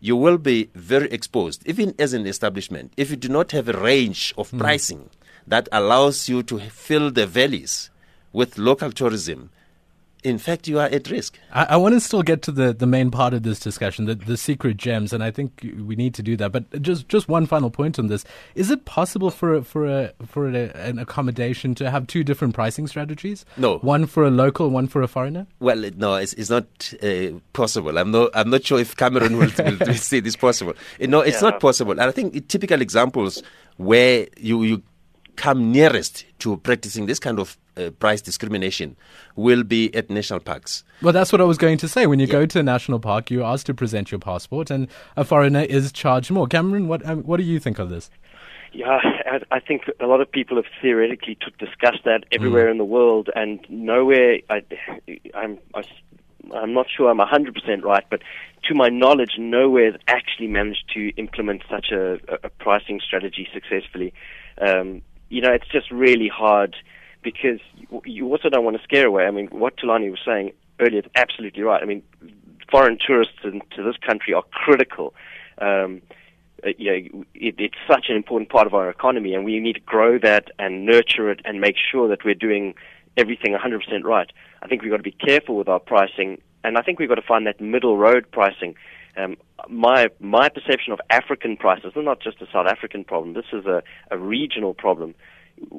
you 0.00 0.16
will 0.16 0.38
be 0.38 0.70
very 0.74 1.10
exposed, 1.10 1.66
even 1.66 1.94
as 1.98 2.12
an 2.12 2.26
establishment, 2.26 2.92
if 2.96 3.10
you 3.10 3.16
do 3.16 3.28
not 3.28 3.52
have 3.52 3.68
a 3.68 3.72
range 3.72 4.34
of 4.36 4.50
mm. 4.50 4.58
pricing 4.58 5.10
that 5.46 5.68
allows 5.72 6.28
you 6.28 6.42
to 6.44 6.58
fill 6.58 7.10
the 7.10 7.26
valleys 7.26 7.90
with 8.32 8.58
local 8.58 8.92
tourism 8.92 9.50
in 10.24 10.38
fact, 10.38 10.66
you 10.66 10.78
are 10.78 10.86
at 10.86 11.10
risk. 11.10 11.38
I, 11.52 11.64
I, 11.64 11.76
want 11.76 11.94
to 11.94 12.00
still 12.00 12.22
get 12.22 12.42
to 12.42 12.52
the, 12.52 12.72
the 12.72 12.86
main 12.86 13.10
part 13.10 13.32
of 13.32 13.42
this 13.42 13.60
discussion, 13.60 14.06
the, 14.06 14.14
the 14.14 14.36
secret 14.36 14.76
gems, 14.76 15.12
and 15.12 15.22
I 15.22 15.30
think 15.30 15.64
we 15.84 15.94
need 15.94 16.14
to 16.14 16.22
do 16.22 16.36
that. 16.38 16.52
But 16.52 16.82
just 16.82 17.08
just 17.08 17.28
one 17.28 17.46
final 17.46 17.70
point 17.70 17.98
on 17.98 18.08
this: 18.08 18.24
Is 18.54 18.70
it 18.70 18.84
possible 18.84 19.30
for 19.30 19.62
for 19.62 19.86
a 19.86 20.12
for 20.26 20.48
a, 20.48 20.70
an 20.76 20.98
accommodation 20.98 21.74
to 21.76 21.90
have 21.90 22.06
two 22.06 22.24
different 22.24 22.54
pricing 22.54 22.86
strategies? 22.86 23.44
No, 23.56 23.78
one 23.78 24.06
for 24.06 24.24
a 24.24 24.30
local, 24.30 24.70
one 24.70 24.88
for 24.88 25.02
a 25.02 25.08
foreigner. 25.08 25.46
Well, 25.60 25.90
no, 25.96 26.14
it's, 26.14 26.32
it's 26.32 26.50
not 26.50 26.92
uh, 27.02 27.38
possible. 27.52 27.96
I'm 27.96 28.10
not 28.10 28.30
I'm 28.34 28.50
not 28.50 28.64
sure 28.64 28.80
if 28.80 28.96
Cameron 28.96 29.36
will, 29.38 29.50
will, 29.58 29.78
will 29.78 29.94
say 29.94 30.20
this 30.20 30.36
possible. 30.36 30.74
No, 31.00 31.20
it's 31.20 31.42
yeah. 31.42 31.50
not 31.50 31.60
possible. 31.60 31.92
And 31.92 32.02
I 32.02 32.10
think 32.10 32.48
typical 32.48 32.80
examples 32.80 33.42
where 33.76 34.26
you 34.36 34.62
you 34.64 34.82
come 35.36 35.70
nearest 35.70 36.24
to 36.40 36.56
practicing 36.58 37.06
this 37.06 37.20
kind 37.20 37.38
of 37.38 37.56
uh, 37.76 37.90
price 37.90 38.20
discrimination 38.20 38.96
will 39.34 39.62
be 39.62 39.94
at 39.94 40.10
national 40.10 40.40
parks. 40.40 40.84
Well, 41.02 41.12
that's 41.12 41.32
what 41.32 41.40
I 41.40 41.44
was 41.44 41.58
going 41.58 41.78
to 41.78 41.88
say. 41.88 42.06
When 42.06 42.18
you 42.18 42.26
yeah. 42.26 42.32
go 42.32 42.46
to 42.46 42.60
a 42.60 42.62
national 42.62 43.00
park, 43.00 43.30
you're 43.30 43.44
asked 43.44 43.66
to 43.66 43.74
present 43.74 44.10
your 44.10 44.20
passport, 44.20 44.70
and 44.70 44.88
a 45.16 45.24
foreigner 45.24 45.62
is 45.62 45.92
charged 45.92 46.30
more. 46.30 46.46
Cameron, 46.46 46.88
what 46.88 47.04
um, 47.06 47.22
what 47.22 47.38
do 47.38 47.44
you 47.44 47.58
think 47.58 47.78
of 47.78 47.90
this? 47.90 48.10
Yeah, 48.72 48.98
I, 49.02 49.40
I 49.50 49.60
think 49.60 49.84
a 50.00 50.06
lot 50.06 50.20
of 50.20 50.30
people 50.30 50.56
have 50.56 50.66
theoretically 50.82 51.38
discussed 51.58 52.04
that 52.04 52.24
everywhere 52.32 52.66
mm. 52.66 52.72
in 52.72 52.78
the 52.78 52.84
world, 52.84 53.30
and 53.34 53.64
nowhere. 53.68 54.38
I, 54.50 54.62
I'm 55.34 55.58
I, 55.74 55.82
I'm 56.54 56.74
not 56.74 56.86
sure 56.94 57.10
I'm 57.10 57.18
100% 57.18 57.82
right, 57.82 58.04
but 58.08 58.22
to 58.64 58.74
my 58.74 58.88
knowledge, 58.88 59.32
nowhere 59.38 59.92
has 59.92 60.00
actually 60.06 60.48
managed 60.48 60.84
to 60.94 61.08
implement 61.16 61.62
such 61.68 61.90
a, 61.90 62.18
a 62.44 62.48
pricing 62.48 63.00
strategy 63.00 63.48
successfully. 63.52 64.12
Um, 64.60 65.02
you 65.28 65.40
know, 65.40 65.52
it's 65.52 65.68
just 65.68 65.90
really 65.90 66.28
hard 66.28 66.76
because 67.26 67.58
you 68.04 68.30
also 68.30 68.48
don't 68.48 68.64
want 68.64 68.76
to 68.76 68.82
scare 68.84 69.08
away. 69.08 69.26
I 69.26 69.32
mean, 69.32 69.48
what 69.48 69.76
Thulani 69.76 70.08
was 70.08 70.20
saying 70.24 70.52
earlier 70.78 71.00
is 71.00 71.10
absolutely 71.16 71.64
right. 71.64 71.82
I 71.82 71.84
mean, 71.84 72.00
foreign 72.70 72.98
tourists 73.04 73.40
into 73.42 73.82
this 73.82 73.96
country 73.96 74.32
are 74.32 74.44
critical. 74.52 75.12
Um, 75.58 76.02
uh, 76.64 76.70
you 76.78 76.88
know, 76.88 77.24
it, 77.34 77.56
it's 77.58 77.74
such 77.90 78.06
an 78.08 78.14
important 78.14 78.48
part 78.48 78.68
of 78.68 78.74
our 78.74 78.88
economy, 78.88 79.34
and 79.34 79.44
we 79.44 79.58
need 79.58 79.72
to 79.72 79.80
grow 79.80 80.20
that 80.20 80.52
and 80.60 80.86
nurture 80.86 81.28
it 81.28 81.40
and 81.44 81.60
make 81.60 81.74
sure 81.90 82.06
that 82.06 82.24
we're 82.24 82.32
doing 82.48 82.74
everything 83.16 83.56
100% 83.56 84.04
right. 84.04 84.30
I 84.62 84.68
think 84.68 84.82
we've 84.82 84.92
got 84.92 84.98
to 84.98 85.02
be 85.02 85.10
careful 85.10 85.56
with 85.56 85.66
our 85.66 85.80
pricing, 85.80 86.40
and 86.62 86.78
I 86.78 86.82
think 86.82 87.00
we've 87.00 87.08
got 87.08 87.16
to 87.16 87.26
find 87.26 87.44
that 87.48 87.60
middle 87.60 87.98
road 87.98 88.30
pricing. 88.30 88.76
Um, 89.16 89.36
my 89.68 90.10
my 90.20 90.48
perception 90.48 90.92
of 90.92 91.00
African 91.10 91.56
prices 91.56 91.92
is 91.96 92.04
not 92.04 92.20
just 92.20 92.40
a 92.40 92.46
South 92.52 92.66
African 92.66 93.02
problem. 93.02 93.34
This 93.34 93.50
is 93.52 93.66
a, 93.66 93.82
a 94.12 94.18
regional 94.18 94.74
problem. 94.74 95.16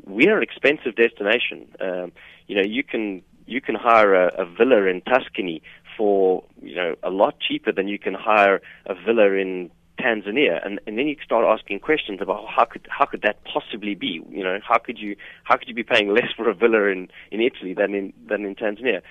We 0.05 0.27
are 0.27 0.37
an 0.37 0.43
expensive 0.43 0.95
destination. 0.95 1.67
Um, 1.79 2.11
you 2.47 2.55
know, 2.55 2.63
you 2.63 2.83
can 2.83 3.21
you 3.45 3.61
can 3.61 3.75
hire 3.75 4.13
a, 4.13 4.41
a 4.41 4.45
villa 4.45 4.83
in 4.85 5.01
Tuscany 5.01 5.61
for 5.97 6.43
you 6.61 6.75
know 6.75 6.95
a 7.03 7.09
lot 7.09 7.39
cheaper 7.39 7.71
than 7.71 7.87
you 7.87 7.99
can 7.99 8.13
hire 8.13 8.61
a 8.85 8.93
villa 8.93 9.31
in 9.33 9.71
Tanzania, 9.99 10.63
and, 10.65 10.79
and 10.85 10.97
then 10.97 11.07
you 11.07 11.15
start 11.23 11.45
asking 11.45 11.79
questions 11.79 12.19
about 12.21 12.45
how 12.47 12.65
could 12.65 12.87
how 12.89 13.05
could 13.05 13.21
that 13.23 13.43
possibly 13.45 13.95
be? 13.95 14.21
You 14.29 14.43
know, 14.43 14.59
how 14.67 14.77
could 14.77 14.99
you 14.99 15.15
how 15.43 15.57
could 15.57 15.67
you 15.67 15.73
be 15.73 15.83
paying 15.83 16.09
less 16.13 16.31
for 16.35 16.49
a 16.49 16.53
villa 16.53 16.85
in, 16.85 17.09
in 17.31 17.41
Italy 17.41 17.73
than 17.73 17.93
in 17.93 18.13
than 18.27 18.45
in 18.45 18.55
Tanzania? 18.55 19.01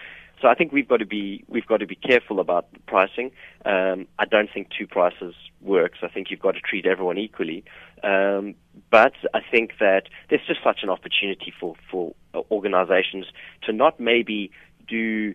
So 0.40 0.48
I 0.48 0.54
think 0.54 0.72
we've 0.72 0.88
got 0.88 0.98
to 0.98 1.06
be 1.06 1.44
we've 1.48 1.66
got 1.66 1.78
to 1.78 1.86
be 1.86 1.94
careful 1.94 2.40
about 2.40 2.66
pricing. 2.86 3.30
Um, 3.64 4.06
I 4.18 4.26
don't 4.26 4.50
think 4.52 4.68
two 4.76 4.86
prices 4.86 5.34
works. 5.62 5.98
I 6.02 6.08
think 6.08 6.30
you've 6.30 6.40
got 6.40 6.52
to 6.52 6.60
treat 6.60 6.86
everyone 6.86 7.18
equally. 7.18 7.64
Um, 8.02 8.54
but 8.90 9.14
I 9.32 9.40
think 9.50 9.72
that 9.80 10.02
there's 10.28 10.46
just 10.46 10.60
such 10.62 10.80
an 10.82 10.90
opportunity 10.90 11.52
for 11.58 11.74
for 11.90 12.14
organisations 12.50 13.26
to 13.62 13.72
not 13.72 13.98
maybe 13.98 14.50
do 14.86 15.34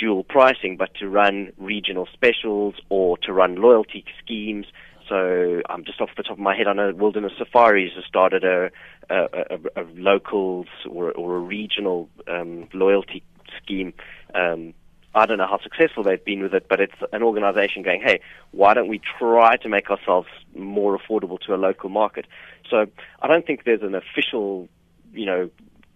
dual 0.00 0.24
pricing, 0.24 0.76
but 0.76 0.94
to 0.94 1.08
run 1.08 1.52
regional 1.58 2.08
specials 2.12 2.74
or 2.88 3.18
to 3.18 3.32
run 3.32 3.56
loyalty 3.56 4.04
schemes. 4.22 4.66
So 5.08 5.62
I'm 5.68 5.84
just 5.84 6.00
off 6.00 6.10
the 6.16 6.22
top 6.22 6.32
of 6.32 6.38
my 6.38 6.56
head, 6.56 6.66
I 6.66 6.74
know 6.74 6.92
Wilderness 6.94 7.32
Safaris 7.38 7.92
has 7.94 8.04
started 8.04 8.44
a, 8.44 8.70
a, 9.08 9.16
a, 9.16 9.82
a 9.82 9.84
locals 9.94 10.66
or, 10.88 11.12
or 11.12 11.36
a 11.36 11.40
regional 11.40 12.10
um, 12.26 12.68
loyalty 12.74 13.22
scheme. 13.62 13.92
Um, 14.34 14.74
I 15.14 15.26
don't 15.26 15.38
know 15.38 15.46
how 15.46 15.58
successful 15.60 16.02
they've 16.02 16.24
been 16.24 16.42
with 16.42 16.54
it, 16.54 16.66
but 16.68 16.80
it's 16.80 16.94
an 17.12 17.22
organization 17.22 17.82
going, 17.82 18.02
hey, 18.02 18.20
why 18.52 18.74
don't 18.74 18.88
we 18.88 19.00
try 19.18 19.56
to 19.56 19.68
make 19.68 19.90
ourselves 19.90 20.28
more 20.54 20.98
affordable 20.98 21.40
to 21.40 21.54
a 21.54 21.56
local 21.56 21.88
market? 21.88 22.26
So 22.70 22.86
I 23.20 23.26
don't 23.26 23.46
think 23.46 23.64
there's 23.64 23.82
an 23.82 23.94
official, 23.94 24.68
you 25.12 25.26
know, 25.26 25.50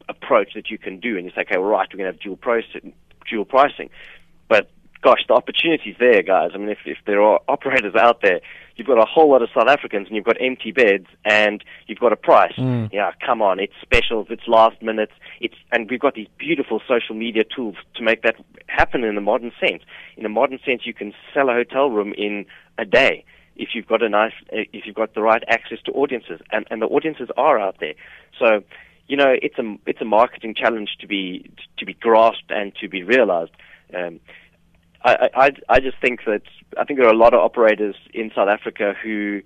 approach 0.09 0.55
that 0.55 0.71
you 0.71 0.79
can 0.79 0.99
do 0.99 1.17
and 1.17 1.27
you 1.27 1.33
say, 1.35 1.43
okay, 1.43 1.59
well, 1.59 1.69
right, 1.69 1.89
we're 1.93 1.99
going 1.99 2.11
to 2.11 2.13
have 2.13 2.21
dual, 2.21 2.37
pricing, 2.37 2.95
dual 3.31 3.45
pricing. 3.45 3.91
But 4.49 4.71
gosh, 5.03 5.21
the 5.29 5.35
opportunity's 5.35 5.97
there, 5.99 6.23
guys. 6.23 6.51
I 6.55 6.59
mean, 6.59 6.71
if, 6.71 6.79
if 6.87 6.99
there 7.07 7.23
are 7.23 7.41
operators 7.49 7.95
out 7.95 8.23
there 8.23 8.41
you've 8.76 8.87
got 8.87 8.99
a 8.99 9.05
whole 9.05 9.31
lot 9.31 9.43
of 9.43 9.49
South 9.55 9.69
Africans 9.69 10.07
and 10.07 10.17
you've 10.17 10.25
got 10.25 10.37
empty 10.41 10.73
beds 10.73 11.07
and 11.25 11.62
you've 11.87 11.99
got 11.99 12.12
a 12.12 12.17
price. 12.17 12.55
Mm. 12.57 12.93
Yeah, 12.93 13.12
come 13.25 13.43
on, 13.43 13.61
it's 13.61 13.75
specials, 13.83 14.29
it's 14.31 14.47
last 14.47 14.81
minutes, 14.83 15.12
it's 15.41 15.55
and 15.71 15.91
we've 15.91 16.00
got 16.00 16.14
these 16.14 16.29
beautiful 16.38 16.81
social 16.87 17.14
media 17.14 17.45
tools 17.45 17.76
to 17.95 18.02
make 18.02 18.23
that 18.23 18.37
happen 18.67 19.05
in 19.05 19.14
the 19.14 19.21
modern 19.21 19.52
sense. 19.61 19.83
In 20.17 20.25
a 20.25 20.29
modern 20.31 20.59
sense, 20.64 20.83
you 20.85 20.95
can 20.95 21.12
sell 21.35 21.49
a 21.49 21.52
hotel 21.52 21.91
room 21.91 22.12
in 22.17 22.47
a 22.79 22.85
day 22.85 23.25
if 23.57 23.71
you've 23.75 23.87
got 23.87 24.02
a 24.02 24.09
nice, 24.09 24.33
if 24.50 24.87
you've 24.87 24.97
got 24.97 25.14
the 25.14 25.23
right 25.23 25.43
access 25.49 25.79
to 25.85 25.93
audiences, 25.93 26.41
and 26.50 26.67
and 26.71 26.81
the 26.81 26.87
audiences 26.87 27.29
are 27.37 27.59
out 27.59 27.76
there. 27.81 27.95
So, 28.38 28.62
you 29.09 29.17
know, 29.17 29.35
it's 29.43 29.59
a 29.59 29.76
it's 29.87 30.00
a 30.00 30.05
marketing 30.07 30.55
challenge 30.55 30.97
to 31.00 31.07
be 31.07 31.50
to 31.79 31.85
be 31.85 31.95
grasped 31.95 32.50
and 32.50 32.75
to 32.76 32.88
be 32.88 33.02
realized. 33.02 33.52
Um, 33.95 34.21
I, 35.05 35.29
I, 35.35 35.50
I 35.69 35.81
just 35.81 35.99
think 36.00 36.21
that 36.26 36.43
I 36.79 36.85
think 36.85 36.99
there 36.99 37.09
are 37.09 37.12
a 37.12 37.17
lot 37.17 37.35
of 37.35 37.41
operators 37.41 37.97
in 38.14 38.31
South 38.35 38.49
Africa 38.49 38.95
who, 39.02 39.43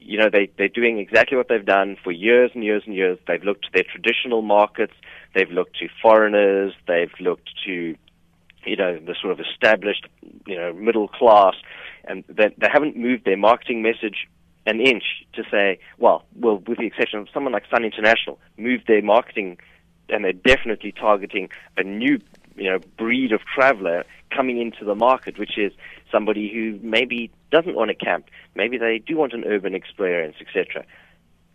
you 0.00 0.18
know, 0.18 0.28
they 0.32 0.50
they're 0.56 0.68
doing 0.68 0.98
exactly 0.98 1.36
what 1.36 1.48
they've 1.48 1.64
done 1.64 1.96
for 2.02 2.12
years 2.12 2.50
and 2.54 2.64
years 2.64 2.82
and 2.86 2.94
years. 2.94 3.18
They've 3.26 3.42
looked 3.42 3.64
to 3.64 3.70
their 3.72 3.84
traditional 3.84 4.42
markets, 4.42 4.94
they've 5.34 5.50
looked 5.50 5.78
to 5.78 5.88
foreigners, 6.00 6.74
they've 6.86 7.12
looked 7.20 7.50
to, 7.66 7.96
you 8.64 8.76
know, 8.76 8.98
the 8.98 9.14
sort 9.20 9.32
of 9.32 9.40
established, 9.40 10.06
you 10.46 10.56
know, 10.56 10.72
middle 10.72 11.08
class, 11.08 11.54
and 12.04 12.24
they, 12.28 12.54
they 12.58 12.68
haven't 12.72 12.96
moved 12.96 13.24
their 13.24 13.36
marketing 13.36 13.82
message 13.82 14.28
an 14.68 14.80
inch 14.80 15.04
to 15.32 15.42
say, 15.50 15.78
well, 15.98 16.24
well, 16.34 16.62
with 16.66 16.78
the 16.78 16.86
exception 16.86 17.20
of 17.20 17.28
someone 17.32 17.52
like 17.52 17.64
Sun 17.70 17.84
International, 17.84 18.38
moved 18.58 18.86
their 18.86 19.02
marketing, 19.02 19.58
and 20.10 20.24
they're 20.24 20.32
definitely 20.32 20.92
targeting 20.92 21.48
a 21.76 21.82
new 21.82 22.18
you 22.58 22.70
know 22.70 22.78
breed 22.96 23.32
of 23.32 23.40
traveler 23.54 24.04
coming 24.34 24.60
into 24.60 24.84
the 24.84 24.94
market, 24.94 25.38
which 25.38 25.56
is 25.56 25.72
somebody 26.12 26.52
who 26.52 26.78
maybe 26.86 27.30
doesn't 27.50 27.74
want 27.74 27.88
to 27.88 27.94
camp, 27.94 28.26
maybe 28.54 28.76
they 28.78 28.98
do 28.98 29.16
want 29.16 29.32
an 29.32 29.44
urban 29.44 29.74
experience, 29.74 30.36
etc. 30.40 30.84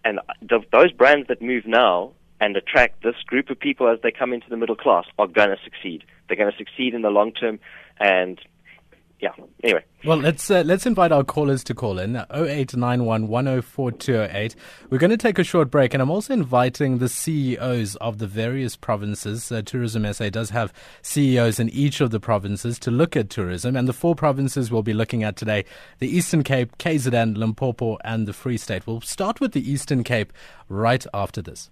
And 0.03 0.19
the, 0.41 0.59
those 0.71 0.91
brands 0.91 1.27
that 1.27 1.41
move 1.41 1.65
now 1.65 2.11
and 2.41 2.57
attract 2.57 3.03
this 3.03 3.15
group 3.25 3.49
of 3.49 3.59
people 3.59 3.87
as 3.87 3.99
they 4.01 4.11
come 4.11 4.33
into 4.33 4.49
the 4.49 4.57
middle 4.57 4.75
class 4.75 5.05
are 5.17 5.27
going 5.27 5.49
to 5.49 5.57
succeed. 5.63 6.03
They're 6.27 6.37
going 6.37 6.51
to 6.51 6.57
succeed 6.57 6.93
in 6.93 7.01
the 7.01 7.09
long 7.09 7.31
term, 7.31 7.59
and 7.99 8.39
yeah. 9.23 9.31
Anyway. 9.63 9.85
Well, 10.03 10.17
let's 10.17 10.51
uh, 10.51 10.63
let's 10.65 10.85
invite 10.85 11.13
our 11.13 11.23
callers 11.23 11.63
to 11.63 11.73
call 11.73 11.97
in 11.97 12.17
0891 12.17 13.29
104208. 13.29 14.53
We're 14.89 14.97
going 14.97 15.11
to 15.11 15.17
take 15.17 15.39
a 15.39 15.45
short 15.45 15.71
break, 15.71 15.93
and 15.93 16.03
I'm 16.03 16.11
also 16.11 16.33
inviting 16.33 16.97
the 16.97 17.07
CEOs 17.07 17.95
of 17.95 18.17
the 18.17 18.27
various 18.27 18.75
provinces. 18.75 19.49
Uh, 19.49 19.61
tourism 19.61 20.11
SA 20.11 20.29
does 20.29 20.49
have 20.49 20.73
CEOs 21.03 21.57
in 21.57 21.69
each 21.69 22.01
of 22.01 22.11
the 22.11 22.19
provinces 22.19 22.77
to 22.79 22.91
look 22.91 23.15
at 23.15 23.29
tourism, 23.29 23.77
and 23.77 23.87
the 23.87 23.93
four 23.93 24.13
provinces 24.13 24.69
we'll 24.69 24.83
be 24.83 24.93
looking 24.93 25.23
at 25.23 25.37
today: 25.37 25.63
the 25.99 26.09
Eastern 26.09 26.43
Cape, 26.43 26.77
KZN, 26.77 27.37
Limpopo, 27.37 27.97
and 28.03 28.27
the 28.27 28.33
Free 28.33 28.57
State. 28.57 28.85
We'll 28.85 28.99
start 28.99 29.39
with 29.39 29.53
the 29.53 29.71
Eastern 29.71 30.03
Cape 30.03 30.33
right 30.67 31.05
after 31.13 31.41
this. 31.41 31.69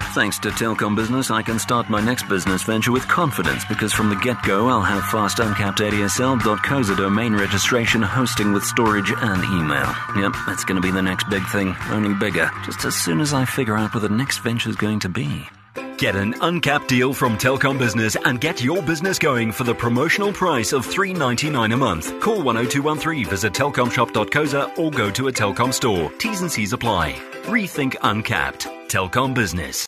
Thanks 0.00 0.40
to 0.40 0.48
Telkom 0.50 0.96
Business, 0.96 1.30
I 1.30 1.42
can 1.42 1.58
start 1.58 1.88
my 1.88 2.00
next 2.00 2.28
business 2.28 2.64
venture 2.64 2.90
with 2.90 3.06
confidence 3.06 3.64
because 3.66 3.92
from 3.92 4.08
the 4.08 4.16
get 4.16 4.42
go, 4.42 4.68
I'll 4.68 4.82
have 4.82 5.04
fast 5.04 5.38
uncapped 5.38 5.78
ADSL.co 5.78 6.96
domain 6.96 7.34
registration, 7.34 8.02
hosting 8.02 8.52
with 8.52 8.64
storage 8.64 9.12
and 9.16 9.44
email. 9.44 9.94
Yep, 10.16 10.32
that's 10.46 10.64
going 10.64 10.80
to 10.80 10.86
be 10.86 10.90
the 10.90 11.02
next 11.02 11.28
big 11.30 11.46
thing, 11.46 11.76
only 11.90 12.12
bigger, 12.14 12.50
just 12.64 12.84
as 12.84 12.96
soon 12.96 13.20
as 13.20 13.32
I 13.32 13.44
figure 13.44 13.76
out 13.76 13.94
what 13.94 14.00
the 14.00 14.08
next 14.08 14.38
venture's 14.38 14.74
going 14.74 14.98
to 15.00 15.08
be. 15.08 15.48
Get 15.96 16.16
an 16.16 16.34
uncapped 16.40 16.88
deal 16.88 17.12
from 17.12 17.36
Telkom 17.38 17.78
Business 17.78 18.16
and 18.24 18.40
get 18.40 18.64
your 18.64 18.82
business 18.82 19.18
going 19.18 19.52
for 19.52 19.64
the 19.64 19.74
promotional 19.74 20.32
price 20.32 20.72
of 20.72 20.86
$3.99 20.86 21.72
a 21.72 21.76
month. 21.76 22.18
Call 22.20 22.42
10213, 22.42 23.26
visit 23.26 23.52
telkomshop.coza 23.52 24.76
or 24.78 24.90
go 24.90 25.10
to 25.10 25.28
a 25.28 25.32
Telkom 25.32 25.72
store. 25.72 26.10
T's 26.12 26.40
and 26.40 26.50
C's 26.50 26.72
apply. 26.72 27.12
Rethink 27.44 27.96
Uncapped. 28.02 28.79
Telkom 28.90 29.34
Business. 29.34 29.86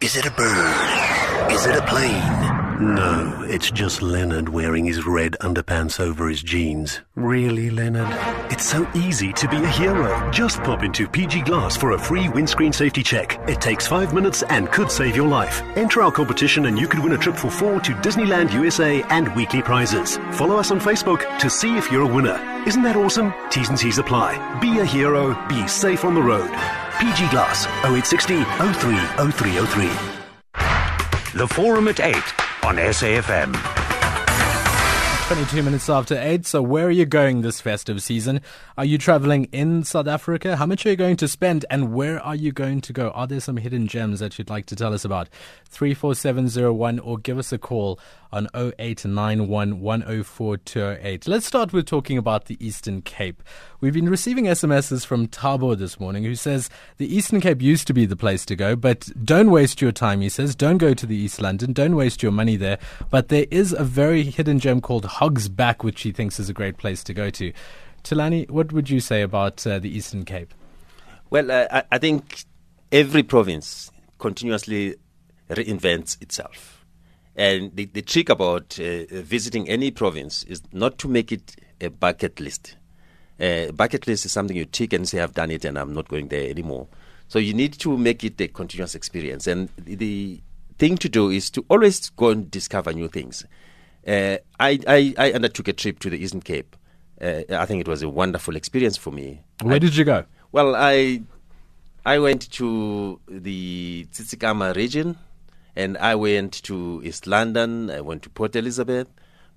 Is 0.00 0.16
it 0.16 0.24
a 0.24 0.30
bird? 0.30 1.52
Is 1.52 1.66
it 1.66 1.76
a 1.76 1.82
plane? 1.82 2.94
No, 2.94 3.44
it's 3.46 3.70
just 3.70 4.00
Leonard 4.00 4.48
wearing 4.48 4.86
his 4.86 5.04
red 5.04 5.32
underpants 5.42 6.00
over 6.00 6.30
his 6.30 6.42
jeans. 6.42 7.02
Really, 7.14 7.68
Leonard? 7.68 8.08
It's 8.50 8.64
so 8.64 8.90
easy 8.94 9.34
to 9.34 9.48
be 9.48 9.58
a 9.58 9.68
hero. 9.68 10.30
Just 10.30 10.62
pop 10.62 10.82
into 10.82 11.06
PG 11.06 11.42
Glass 11.42 11.76
for 11.76 11.92
a 11.92 11.98
free 11.98 12.30
windscreen 12.30 12.72
safety 12.72 13.02
check. 13.02 13.38
It 13.46 13.60
takes 13.60 13.86
five 13.86 14.14
minutes 14.14 14.42
and 14.44 14.72
could 14.72 14.90
save 14.90 15.14
your 15.14 15.28
life. 15.28 15.60
Enter 15.76 16.00
our 16.00 16.12
competition 16.12 16.64
and 16.64 16.78
you 16.78 16.88
could 16.88 17.00
win 17.00 17.12
a 17.12 17.18
trip 17.18 17.36
for 17.36 17.50
four 17.50 17.80
to 17.80 17.92
Disneyland 17.96 18.50
USA 18.54 19.02
and 19.10 19.36
weekly 19.36 19.60
prizes. 19.60 20.16
Follow 20.32 20.56
us 20.56 20.70
on 20.70 20.80
Facebook 20.80 21.38
to 21.40 21.50
see 21.50 21.76
if 21.76 21.92
you're 21.92 22.10
a 22.10 22.14
winner. 22.14 22.40
Isn't 22.66 22.82
that 22.84 22.96
awesome? 22.96 23.34
T's 23.50 23.68
and 23.68 23.78
C's 23.78 23.98
apply. 23.98 24.58
Be 24.60 24.78
a 24.78 24.86
hero, 24.86 25.36
be 25.50 25.68
safe 25.68 26.02
on 26.06 26.14
the 26.14 26.22
road. 26.22 26.87
PG 26.98 27.28
Glass 27.28 27.66
0860 27.84 28.44
030303. 28.44 31.38
The 31.38 31.46
Forum 31.46 31.86
at 31.86 32.00
8 32.00 32.16
on 32.64 32.76
SAFM. 32.76 33.54
22 35.28 35.62
minutes 35.62 35.90
after 35.90 36.18
8. 36.18 36.46
So, 36.46 36.62
where 36.62 36.86
are 36.86 36.90
you 36.90 37.04
going 37.04 37.42
this 37.42 37.60
festive 37.60 38.02
season? 38.02 38.40
Are 38.78 38.84
you 38.84 38.96
traveling 38.96 39.44
in 39.52 39.84
South 39.84 40.08
Africa? 40.08 40.56
How 40.56 40.64
much 40.66 40.86
are 40.86 40.90
you 40.90 40.96
going 40.96 41.18
to 41.18 41.28
spend? 41.28 41.66
And 41.68 41.92
where 41.92 42.18
are 42.18 42.34
you 42.34 42.50
going 42.50 42.80
to 42.80 42.94
go? 42.94 43.10
Are 43.10 43.26
there 43.26 43.40
some 43.40 43.58
hidden 43.58 43.86
gems 43.86 44.20
that 44.20 44.38
you'd 44.38 44.48
like 44.48 44.64
to 44.66 44.74
tell 44.74 44.94
us 44.94 45.04
about? 45.04 45.28
34701 45.66 46.98
or 46.98 47.18
give 47.18 47.38
us 47.38 47.52
a 47.52 47.58
call 47.58 48.00
on 48.32 48.48
0891 48.54 49.80
Let's 51.26 51.46
start 51.46 51.72
with 51.72 51.86
talking 51.86 52.18
about 52.18 52.46
the 52.46 52.64
Eastern 52.64 53.02
Cape. 53.02 53.42
We've 53.80 53.94
been 53.94 54.08
receiving 54.08 54.44
SMSs 54.44 55.06
from 55.06 55.28
Tabo 55.28 55.76
this 55.76 55.98
morning 55.98 56.24
who 56.24 56.34
says 56.34 56.68
the 56.96 57.14
Eastern 57.14 57.40
Cape 57.40 57.62
used 57.62 57.86
to 57.86 57.94
be 57.94 58.06
the 58.06 58.16
place 58.16 58.44
to 58.46 58.56
go, 58.56 58.76
but 58.76 59.08
don't 59.24 59.50
waste 59.50 59.80
your 59.80 59.92
time, 59.92 60.20
he 60.20 60.28
says. 60.28 60.54
Don't 60.54 60.78
go 60.78 60.94
to 60.94 61.06
the 61.06 61.16
East 61.16 61.40
London. 61.40 61.72
Don't 61.72 61.96
waste 61.96 62.22
your 62.22 62.32
money 62.32 62.56
there. 62.56 62.78
But 63.10 63.28
there 63.28 63.46
is 63.50 63.72
a 63.72 63.84
very 63.84 64.24
hidden 64.24 64.58
gem 64.58 64.80
called 64.80 65.04
Hogsback, 65.04 65.82
which 65.82 66.02
he 66.02 66.12
thinks 66.12 66.38
is 66.38 66.48
a 66.48 66.54
great 66.54 66.76
place 66.76 67.02
to 67.04 67.14
go 67.14 67.30
to. 67.30 67.52
Thulani, 68.04 68.48
what 68.50 68.72
would 68.72 68.90
you 68.90 69.00
say 69.00 69.22
about 69.22 69.66
uh, 69.66 69.78
the 69.78 69.88
Eastern 69.90 70.24
Cape? 70.24 70.54
Well, 71.30 71.50
uh, 71.50 71.82
I 71.90 71.98
think 71.98 72.44
every 72.90 73.22
province 73.22 73.90
continuously 74.18 74.96
reinvents 75.50 76.20
itself. 76.22 76.77
And 77.38 77.74
the, 77.76 77.84
the 77.84 78.02
trick 78.02 78.28
about 78.28 78.78
uh, 78.80 79.04
visiting 79.10 79.68
any 79.68 79.92
province 79.92 80.42
is 80.42 80.60
not 80.72 80.98
to 80.98 81.08
make 81.08 81.30
it 81.30 81.54
a 81.80 81.88
bucket 81.88 82.40
list. 82.40 82.76
Uh, 83.40 83.70
bucket 83.70 84.08
list 84.08 84.26
is 84.26 84.32
something 84.32 84.56
you 84.56 84.64
tick 84.64 84.92
and 84.92 85.08
say, 85.08 85.20
I've 85.20 85.34
done 85.34 85.52
it 85.52 85.64
and 85.64 85.78
I'm 85.78 85.94
not 85.94 86.08
going 86.08 86.28
there 86.28 86.50
anymore. 86.50 86.88
So 87.28 87.38
you 87.38 87.54
need 87.54 87.74
to 87.74 87.96
make 87.96 88.24
it 88.24 88.40
a 88.40 88.48
continuous 88.48 88.96
experience. 88.96 89.46
And 89.46 89.68
the 89.76 90.40
thing 90.78 90.96
to 90.98 91.08
do 91.08 91.30
is 91.30 91.48
to 91.50 91.64
always 91.70 92.10
go 92.10 92.30
and 92.30 92.50
discover 92.50 92.92
new 92.92 93.06
things. 93.06 93.44
Uh, 94.06 94.38
I, 94.58 94.80
I, 94.88 95.14
I, 95.16 95.32
undertook 95.32 95.68
a 95.68 95.72
trip 95.72 96.00
to 96.00 96.10
the 96.10 96.18
Eastern 96.18 96.40
Cape. 96.40 96.74
Uh, 97.20 97.42
I 97.50 97.66
think 97.66 97.80
it 97.80 97.88
was 97.88 98.02
a 98.02 98.08
wonderful 98.08 98.56
experience 98.56 98.96
for 98.96 99.12
me. 99.12 99.42
Where 99.62 99.76
I, 99.76 99.78
did 99.78 99.94
you 99.96 100.04
go? 100.04 100.24
Well, 100.50 100.74
I 100.74 101.22
I 102.06 102.18
went 102.18 102.50
to 102.52 103.20
the 103.28 104.06
Tsitsikamma 104.10 104.74
region 104.74 105.18
and 105.78 105.96
I 105.98 106.16
went 106.16 106.64
to 106.64 107.00
East 107.04 107.28
London, 107.28 107.88
I 107.88 108.00
went 108.00 108.24
to 108.24 108.30
Port 108.30 108.56
Elizabeth. 108.56 109.06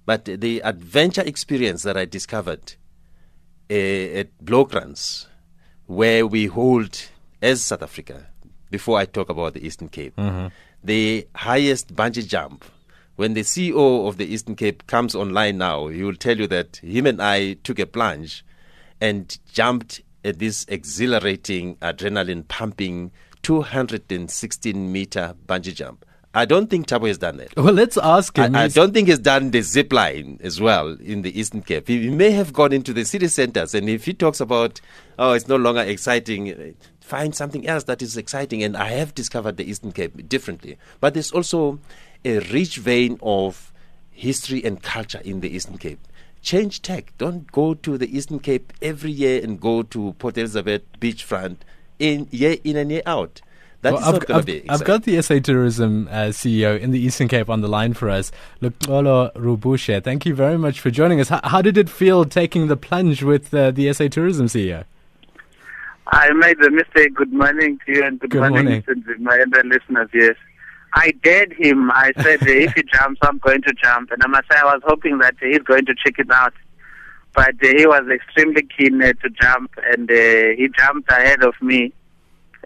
But 0.05 0.25
the 0.25 0.61
adventure 0.63 1.23
experience 1.23 1.81
that 1.81 1.97
I 1.97 2.05
discovered 2.05 2.75
uh, 3.69 3.73
at 3.73 4.37
Bloukrans, 4.43 5.25
where 5.87 6.27
we 6.27 6.45
hold, 6.45 7.09
as 7.41 7.63
South 7.63 7.81
Africa, 7.81 8.27
before 8.69 8.99
I 8.99 9.05
talk 9.05 9.29
about 9.29 9.55
the 9.55 9.65
Eastern 9.65 9.89
Cape, 9.89 10.15
mm-hmm. 10.15 10.47
the 10.83 11.27
highest 11.35 11.95
bungee 11.95 12.27
jump. 12.27 12.65
When 13.15 13.33
the 13.33 13.41
CEO 13.41 14.07
of 14.07 14.17
the 14.17 14.31
Eastern 14.31 14.55
Cape 14.55 14.85
comes 14.85 15.15
online 15.15 15.57
now, 15.57 15.87
he 15.87 16.03
will 16.03 16.15
tell 16.15 16.37
you 16.37 16.47
that 16.47 16.77
him 16.77 17.07
and 17.07 17.21
I 17.21 17.53
took 17.53 17.79
a 17.79 17.85
plunge 17.87 18.45
and 18.99 19.37
jumped 19.51 20.01
at 20.23 20.37
this 20.37 20.65
exhilarating, 20.67 21.77
adrenaline 21.77 22.47
pumping 22.47 23.11
216 23.41 24.91
meter 24.91 25.35
bungee 25.47 25.73
jump. 25.73 26.05
I 26.33 26.45
don't 26.45 26.69
think 26.69 26.87
Tabo 26.87 27.07
has 27.07 27.17
done 27.17 27.37
that. 27.37 27.55
Well, 27.57 27.73
let's 27.73 27.97
ask 27.97 28.37
him. 28.37 28.55
I, 28.55 28.63
I 28.63 28.67
don't 28.69 28.93
think 28.93 29.09
he's 29.09 29.19
done 29.19 29.51
the 29.51 29.61
zip 29.61 29.91
line 29.91 30.39
as 30.41 30.61
well 30.61 30.95
in 31.01 31.23
the 31.23 31.37
Eastern 31.37 31.61
Cape. 31.61 31.89
He, 31.89 32.03
he 32.03 32.09
may 32.09 32.31
have 32.31 32.53
gone 32.53 32.71
into 32.71 32.93
the 32.93 33.03
city 33.03 33.27
centers, 33.27 33.75
and 33.75 33.89
if 33.89 34.05
he 34.05 34.13
talks 34.13 34.39
about, 34.39 34.79
oh, 35.19 35.33
it's 35.33 35.49
no 35.49 35.57
longer 35.57 35.81
exciting, 35.81 36.53
uh, 36.53 36.71
find 37.01 37.35
something 37.35 37.67
else 37.67 37.83
that 37.83 38.01
is 38.01 38.15
exciting. 38.15 38.63
And 38.63 38.77
I 38.77 38.89
have 38.91 39.13
discovered 39.13 39.57
the 39.57 39.69
Eastern 39.69 39.91
Cape 39.91 40.29
differently. 40.29 40.77
But 41.01 41.15
there's 41.15 41.31
also 41.31 41.79
a 42.23 42.39
rich 42.39 42.77
vein 42.77 43.19
of 43.21 43.73
history 44.11 44.63
and 44.63 44.81
culture 44.81 45.21
in 45.25 45.41
the 45.41 45.49
Eastern 45.49 45.77
Cape. 45.77 45.99
Change 46.41 46.81
tech. 46.81 47.13
Don't 47.17 47.51
go 47.51 47.73
to 47.73 47.97
the 47.97 48.15
Eastern 48.15 48.39
Cape 48.39 48.71
every 48.81 49.11
year 49.11 49.43
and 49.43 49.59
go 49.59 49.83
to 49.83 50.13
Port 50.13 50.37
Elizabeth 50.37 50.83
beachfront 50.99 51.57
in 51.99 52.27
year 52.31 52.55
in 52.63 52.77
and 52.77 52.89
year 52.89 53.03
out 53.05 53.41
that 53.81 53.93
well, 53.93 54.15
I've, 54.15 54.47
I've, 54.47 54.61
I've, 54.69 54.83
got 54.83 55.03
the 55.03 55.21
SA 55.21 55.39
Tourism 55.39 56.07
uh, 56.11 56.27
CEO 56.27 56.79
in 56.79 56.91
the 56.91 56.99
Eastern 56.99 57.27
Cape 57.27 57.49
on 57.49 57.61
the 57.61 57.67
line 57.67 57.93
for 57.93 58.09
us, 58.09 58.31
Luxolo 58.61 59.33
Rubushe. 59.33 60.03
Thank 60.03 60.25
you 60.25 60.35
very 60.35 60.57
much 60.57 60.79
for 60.79 60.91
joining 60.91 61.19
us. 61.19 61.29
How, 61.29 61.41
how 61.43 61.61
did 61.61 61.77
it 61.77 61.89
feel 61.89 62.25
taking 62.25 62.67
the 62.67 62.77
plunge 62.77 63.23
with 63.23 63.53
uh, 63.53 63.71
the 63.71 63.91
SA 63.93 64.07
Tourism 64.09 64.45
CEO? 64.45 64.85
I 66.07 66.31
made 66.33 66.57
the 66.59 66.69
mistake. 66.69 67.15
Good 67.15 67.33
morning 67.33 67.79
to 67.85 67.91
you 67.91 68.03
and 68.03 68.19
good, 68.19 68.31
good 68.31 68.39
morning, 68.39 68.65
morning. 68.65 68.83
to 68.83 69.17
my 69.19 69.39
other 69.39 69.63
listeners. 69.63 70.09
Yes. 70.13 70.35
I 70.93 71.11
dared 71.23 71.53
him. 71.53 71.89
I 71.89 72.11
said, 72.21 72.39
if 72.41 72.73
he 72.73 72.83
jumps, 72.83 73.19
I'm 73.23 73.39
going 73.39 73.61
to 73.63 73.73
jump. 73.81 74.11
And 74.11 74.21
I 74.23 74.27
must 74.27 74.43
say, 74.51 74.59
I 74.59 74.65
was 74.65 74.81
hoping 74.85 75.19
that 75.19 75.35
he's 75.39 75.59
going 75.59 75.85
to 75.85 75.95
check 75.95 76.19
it 76.19 76.29
out. 76.29 76.53
But 77.33 77.55
uh, 77.63 77.67
he 77.77 77.87
was 77.87 78.03
extremely 78.13 78.67
keen 78.77 79.01
uh, 79.01 79.13
to 79.23 79.29
jump, 79.41 79.71
and 79.93 80.11
uh, 80.11 80.55
he 80.57 80.67
jumped 80.77 81.09
ahead 81.09 81.43
of 81.43 81.53
me 81.61 81.93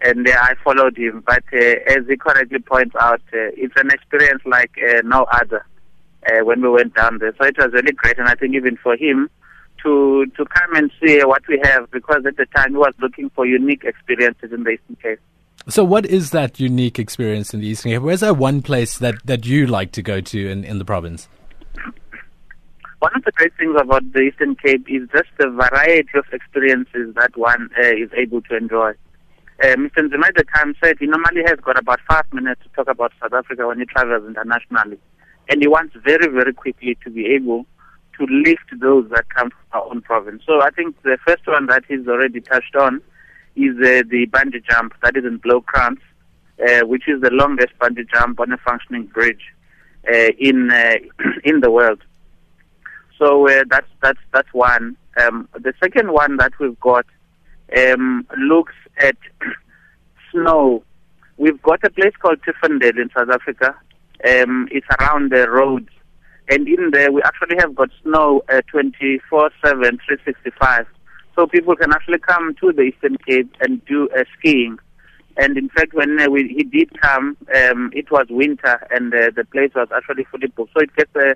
and 0.01 0.27
uh, 0.27 0.31
I 0.31 0.55
followed 0.63 0.97
him. 0.97 1.23
But 1.25 1.43
uh, 1.53 1.75
as 1.87 2.07
he 2.07 2.17
correctly 2.17 2.59
points 2.59 2.95
out, 2.99 3.21
uh, 3.33 3.53
it's 3.55 3.73
an 3.77 3.91
experience 3.91 4.41
like 4.45 4.71
no 5.03 5.25
other 5.31 5.65
when 6.41 6.61
we 6.61 6.69
went 6.69 6.95
down 6.95 7.19
there. 7.19 7.33
So 7.39 7.45
it 7.45 7.57
was 7.57 7.71
really 7.71 7.91
great, 7.91 8.17
and 8.17 8.27
I 8.27 8.35
think 8.35 8.55
even 8.55 8.77
for 8.77 8.95
him 8.95 9.29
to 9.83 10.25
to 10.37 10.45
come 10.45 10.75
and 10.75 10.91
see 11.01 11.19
what 11.23 11.47
we 11.47 11.61
have, 11.63 11.91
because 11.91 12.25
at 12.25 12.37
the 12.37 12.47
time 12.55 12.71
he 12.71 12.77
was 12.77 12.93
looking 12.99 13.29
for 13.31 13.45
unique 13.45 13.83
experiences 13.83 14.51
in 14.51 14.63
the 14.63 14.71
Eastern 14.71 14.97
Cape. 15.01 15.19
So, 15.67 15.83
what 15.83 16.05
is 16.05 16.29
that 16.29 16.59
unique 16.59 16.99
experience 16.99 17.53
in 17.53 17.59
the 17.59 17.67
Eastern 17.67 17.91
Cape? 17.91 18.01
Where's 18.01 18.19
that 18.19 18.37
one 18.37 18.61
place 18.61 18.99
that, 18.99 19.15
that 19.25 19.47
you 19.47 19.65
like 19.65 19.91
to 19.93 20.03
go 20.03 20.21
to 20.21 20.49
in, 20.49 20.63
in 20.63 20.77
the 20.77 20.85
province? 20.85 21.27
One 22.99 23.11
of 23.15 23.23
the 23.23 23.31
great 23.31 23.53
things 23.57 23.75
about 23.79 24.03
the 24.13 24.21
Eastern 24.21 24.55
Cape 24.55 24.85
is 24.87 25.09
just 25.11 25.29
the 25.37 25.49
variety 25.49 26.09
of 26.15 26.25
experiences 26.31 27.15
that 27.15 27.35
one 27.35 27.69
uh, 27.79 27.87
is 27.87 28.11
able 28.15 28.41
to 28.43 28.55
enjoy. 28.55 28.93
Mr. 29.61 29.97
Nzima 30.09 30.27
at 30.27 30.35
the 30.35 30.45
time 30.55 30.75
said 30.83 30.97
he 30.99 31.07
normally 31.07 31.43
has 31.45 31.59
got 31.61 31.77
about 31.79 31.99
five 32.07 32.25
minutes 32.33 32.61
to 32.63 32.69
talk 32.69 32.89
about 32.89 33.13
South 33.21 33.33
Africa 33.33 33.67
when 33.67 33.79
he 33.79 33.85
travels 33.85 34.27
internationally. 34.27 34.97
And 35.49 35.61
he 35.61 35.67
wants 35.67 35.95
very, 36.03 36.27
very 36.27 36.53
quickly 36.53 36.97
to 37.03 37.09
be 37.09 37.27
able 37.27 37.65
to 38.19 38.25
lift 38.25 38.79
those 38.79 39.09
that 39.11 39.29
come 39.29 39.49
from 39.49 39.59
our 39.73 39.85
own 39.89 40.01
province. 40.01 40.43
So 40.45 40.61
I 40.61 40.69
think 40.71 41.01
the 41.03 41.17
first 41.25 41.45
one 41.47 41.67
that 41.67 41.83
he's 41.87 42.07
already 42.07 42.41
touched 42.41 42.75
on 42.75 43.01
is 43.55 43.75
uh, 43.77 44.03
the 44.09 44.27
bungee 44.31 44.63
jump 44.69 44.93
that 45.03 45.15
is 45.15 45.25
in 45.25 45.39
Bloukrans. 45.39 45.99
uh, 46.59 46.85
which 46.85 47.07
is 47.07 47.21
the 47.21 47.31
longest 47.31 47.73
bungee 47.79 48.09
jump 48.13 48.39
on 48.39 48.51
a 48.51 48.57
functioning 48.57 49.05
bridge 49.07 49.53
uh, 50.11 50.29
in 50.39 50.71
uh, 50.71 50.95
in 51.43 51.59
the 51.61 51.71
world. 51.71 52.01
So 53.17 53.47
uh, 53.49 53.63
that's 53.69 53.87
that's 54.01 54.19
that's 54.33 54.53
one. 54.53 54.97
Um, 55.21 55.47
the 55.53 55.73
second 55.81 56.11
one 56.11 56.37
that 56.37 56.53
we've 56.59 56.79
got 56.79 57.05
um, 57.77 58.27
looks 58.37 58.73
at 58.99 59.17
snow. 60.31 60.83
We've 61.37 61.61
got 61.61 61.83
a 61.83 61.89
place 61.89 62.13
called 62.21 62.39
Tiffindell 62.41 62.97
in 62.97 63.09
South 63.15 63.29
Africa. 63.29 63.75
Um, 64.27 64.67
it's 64.71 64.87
around 64.99 65.31
the 65.31 65.49
Rhodes, 65.49 65.89
and 66.49 66.67
in 66.67 66.91
there 66.91 67.11
we 67.11 67.21
actually 67.23 67.57
have 67.59 67.75
got 67.75 67.89
snow 68.03 68.41
uh, 68.49 68.61
24/7, 68.73 69.19
365. 69.61 70.85
So 71.35 71.47
people 71.47 71.75
can 71.75 71.91
actually 71.91 72.19
come 72.19 72.55
to 72.61 72.71
the 72.71 72.83
Eastern 72.83 73.17
Cape 73.27 73.53
and 73.59 73.83
do 73.85 74.07
uh, 74.17 74.23
skiing. 74.37 74.77
And 75.37 75.57
in 75.57 75.67
fact, 75.69 75.93
when 75.93 76.17
uh, 76.19 76.29
we, 76.29 76.47
he 76.47 76.63
did 76.63 76.89
come, 77.01 77.35
um, 77.53 77.91
it 77.93 78.09
was 78.09 78.27
winter, 78.29 78.87
and 78.91 79.13
uh, 79.13 79.31
the 79.35 79.43
place 79.43 79.71
was 79.75 79.89
actually 79.93 80.23
fully 80.31 80.47
booked. 80.47 80.71
So 80.73 80.81
it 80.81 80.95
gets 80.95 81.13
uh, 81.13 81.33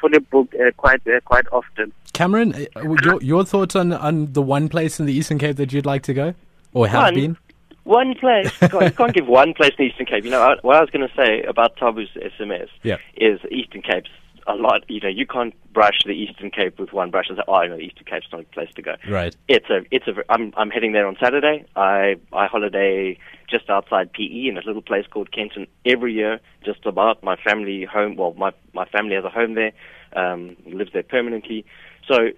fully 0.00 0.18
booked 0.18 0.54
uh, 0.54 0.70
quite 0.76 1.06
uh, 1.06 1.20
quite 1.24 1.46
often. 1.52 1.92
Cameron, 2.12 2.66
uh, 2.76 2.82
your, 3.02 3.22
your 3.22 3.44
thoughts 3.44 3.74
on, 3.76 3.92
on 3.92 4.32
the 4.32 4.42
one 4.42 4.68
place 4.68 5.00
in 5.00 5.06
the 5.06 5.12
Eastern 5.12 5.38
Cape 5.38 5.56
that 5.56 5.72
you'd 5.72 5.86
like 5.86 6.02
to 6.02 6.14
go 6.14 6.34
or 6.72 6.88
have 6.88 7.04
one, 7.04 7.14
been? 7.14 7.36
One 7.84 8.14
place. 8.14 8.52
you 8.62 8.68
can't 8.90 9.14
give 9.14 9.26
one 9.26 9.54
place 9.54 9.72
in 9.78 9.86
the 9.86 9.90
Eastern 9.90 10.06
Cape. 10.06 10.24
You 10.24 10.30
know, 10.30 10.56
what 10.62 10.76
I 10.76 10.80
was 10.80 10.90
going 10.90 11.06
to 11.08 11.14
say 11.14 11.42
about 11.42 11.76
Tabu's 11.76 12.10
SMS 12.16 12.68
yeah. 12.82 12.98
is 13.16 13.40
Eastern 13.50 13.82
Cape's 13.82 14.10
a 14.54 14.60
lot. 14.60 14.84
You 14.88 15.00
know, 15.00 15.08
you 15.08 15.26
can't 15.26 15.54
brush 15.72 16.02
the 16.04 16.12
Eastern 16.12 16.50
Cape 16.50 16.78
with 16.78 16.92
one 16.92 17.10
brush 17.10 17.26
and 17.28 17.36
say, 17.36 17.44
"Oh, 17.48 17.62
know, 17.62 17.76
the 17.76 17.82
Eastern 17.82 18.04
Cape's 18.04 18.26
not 18.32 18.42
a 18.42 18.44
place 18.44 18.70
to 18.74 18.82
go." 18.82 18.94
Right. 19.08 19.34
It's 19.48 19.68
a. 19.70 19.80
It's 19.90 20.06
a. 20.06 20.14
I'm. 20.28 20.52
I'm 20.56 20.70
heading 20.70 20.92
there 20.92 21.06
on 21.06 21.16
Saturday. 21.20 21.64
I. 21.76 22.16
I 22.32 22.46
holiday 22.46 23.18
just 23.48 23.68
outside 23.68 24.12
PE 24.12 24.48
in 24.48 24.58
a 24.58 24.62
little 24.66 24.82
place 24.82 25.06
called 25.10 25.32
Kenton 25.32 25.66
every 25.84 26.12
year. 26.12 26.40
Just 26.64 26.86
about 26.86 27.22
my 27.22 27.36
family 27.36 27.84
home. 27.84 28.16
Well, 28.16 28.34
my 28.34 28.52
my 28.72 28.86
family 28.86 29.14
has 29.14 29.24
a 29.24 29.30
home 29.30 29.54
there. 29.54 29.72
Um, 30.14 30.56
lives 30.66 30.90
there 30.92 31.04
permanently. 31.04 31.64
So 32.08 32.30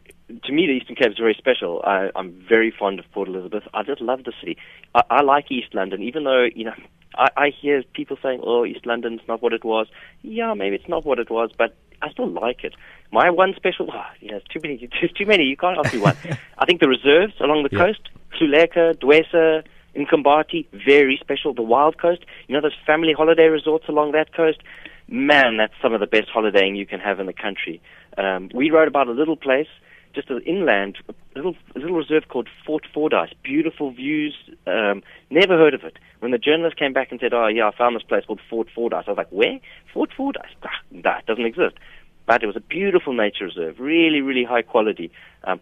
to 0.44 0.52
me, 0.52 0.66
the 0.66 0.72
Eastern 0.72 0.96
Cape 0.96 1.12
is 1.12 1.18
very 1.18 1.34
special. 1.34 1.82
I, 1.84 2.10
I'm 2.16 2.32
very 2.48 2.70
fond 2.70 2.98
of 2.98 3.10
Port 3.12 3.28
Elizabeth. 3.28 3.64
I 3.74 3.82
just 3.82 4.00
love 4.00 4.24
the 4.24 4.32
city. 4.40 4.56
I, 4.94 5.02
I 5.10 5.22
like 5.22 5.50
East 5.50 5.74
London, 5.74 6.02
even 6.02 6.24
though 6.24 6.46
you 6.54 6.64
know 6.64 6.74
I, 7.16 7.28
I 7.36 7.50
hear 7.50 7.82
people 7.94 8.16
saying, 8.22 8.40
"Oh, 8.42 8.64
East 8.64 8.86
London's 8.86 9.20
not 9.28 9.42
what 9.42 9.52
it 9.52 9.64
was." 9.64 9.86
Yeah, 10.22 10.54
maybe 10.54 10.76
it's 10.76 10.88
not 10.88 11.04
what 11.04 11.18
it 11.18 11.30
was, 11.30 11.50
but 11.56 11.76
I 12.02 12.10
still 12.10 12.28
like 12.28 12.64
it. 12.64 12.74
My 13.10 13.30
one 13.30 13.54
special, 13.56 13.88
oh, 13.92 14.04
yeah, 14.20 14.38
too 14.50 14.60
many, 14.62 14.78
too, 15.00 15.08
too 15.16 15.26
many. 15.26 15.44
You 15.44 15.56
can't 15.56 15.78
ask 15.78 15.94
me 15.94 16.00
one. 16.00 16.16
I 16.58 16.66
think 16.66 16.80
the 16.80 16.88
reserves 16.88 17.34
along 17.40 17.62
the 17.62 17.70
yeah. 17.72 17.86
coast, 17.86 18.00
Hluleka, 18.38 18.96
Dwesa, 18.96 19.64
Mkambati, 19.96 20.66
very 20.86 21.18
special. 21.20 21.54
The 21.54 21.62
Wild 21.62 21.98
Coast, 21.98 22.24
you 22.48 22.54
know 22.54 22.60
those 22.60 22.76
family 22.86 23.12
holiday 23.12 23.46
resorts 23.46 23.88
along 23.88 24.12
that 24.12 24.34
coast. 24.34 24.58
Man, 25.08 25.58
that's 25.58 25.74
some 25.82 25.92
of 25.92 26.00
the 26.00 26.06
best 26.06 26.28
holidaying 26.34 26.76
you 26.76 26.86
can 26.86 27.00
have 27.00 27.20
in 27.20 27.26
the 27.26 27.32
country. 27.32 27.82
Um, 28.16 28.50
we 28.54 28.70
wrote 28.70 28.88
about 28.88 29.08
a 29.08 29.12
little 29.12 29.36
place 29.36 29.68
just 30.14 30.30
an 30.30 30.40
inland, 30.42 30.98
a 31.08 31.14
little 31.34 31.54
a 31.74 31.78
little 31.78 31.96
reserve 31.96 32.24
called 32.28 32.48
Fort 32.66 32.84
Fordyce. 32.92 33.32
Beautiful 33.42 33.92
views. 33.92 34.34
Um, 34.66 35.02
never 35.30 35.56
heard 35.56 35.74
of 35.74 35.84
it. 35.84 35.98
When 36.22 36.30
the 36.30 36.38
journalist 36.38 36.76
came 36.76 36.92
back 36.92 37.10
and 37.10 37.18
said, 37.18 37.34
"Oh 37.34 37.48
yeah, 37.48 37.66
I 37.66 37.76
found 37.76 37.96
this 37.96 38.04
place 38.04 38.24
called 38.24 38.40
Fort 38.48 38.68
Fordyce," 38.72 39.06
I 39.08 39.10
was 39.10 39.18
like, 39.18 39.32
"Where? 39.32 39.58
Fort 39.92 40.10
Fordyce? 40.16 40.54
That 40.92 41.26
doesn't 41.26 41.44
exist." 41.44 41.74
But 42.26 42.44
it 42.44 42.46
was 42.46 42.54
a 42.54 42.60
beautiful 42.60 43.12
nature 43.12 43.44
reserve, 43.46 43.80
really, 43.80 44.20
really 44.20 44.44
high 44.44 44.62
quality. 44.62 45.10
Um, 45.42 45.58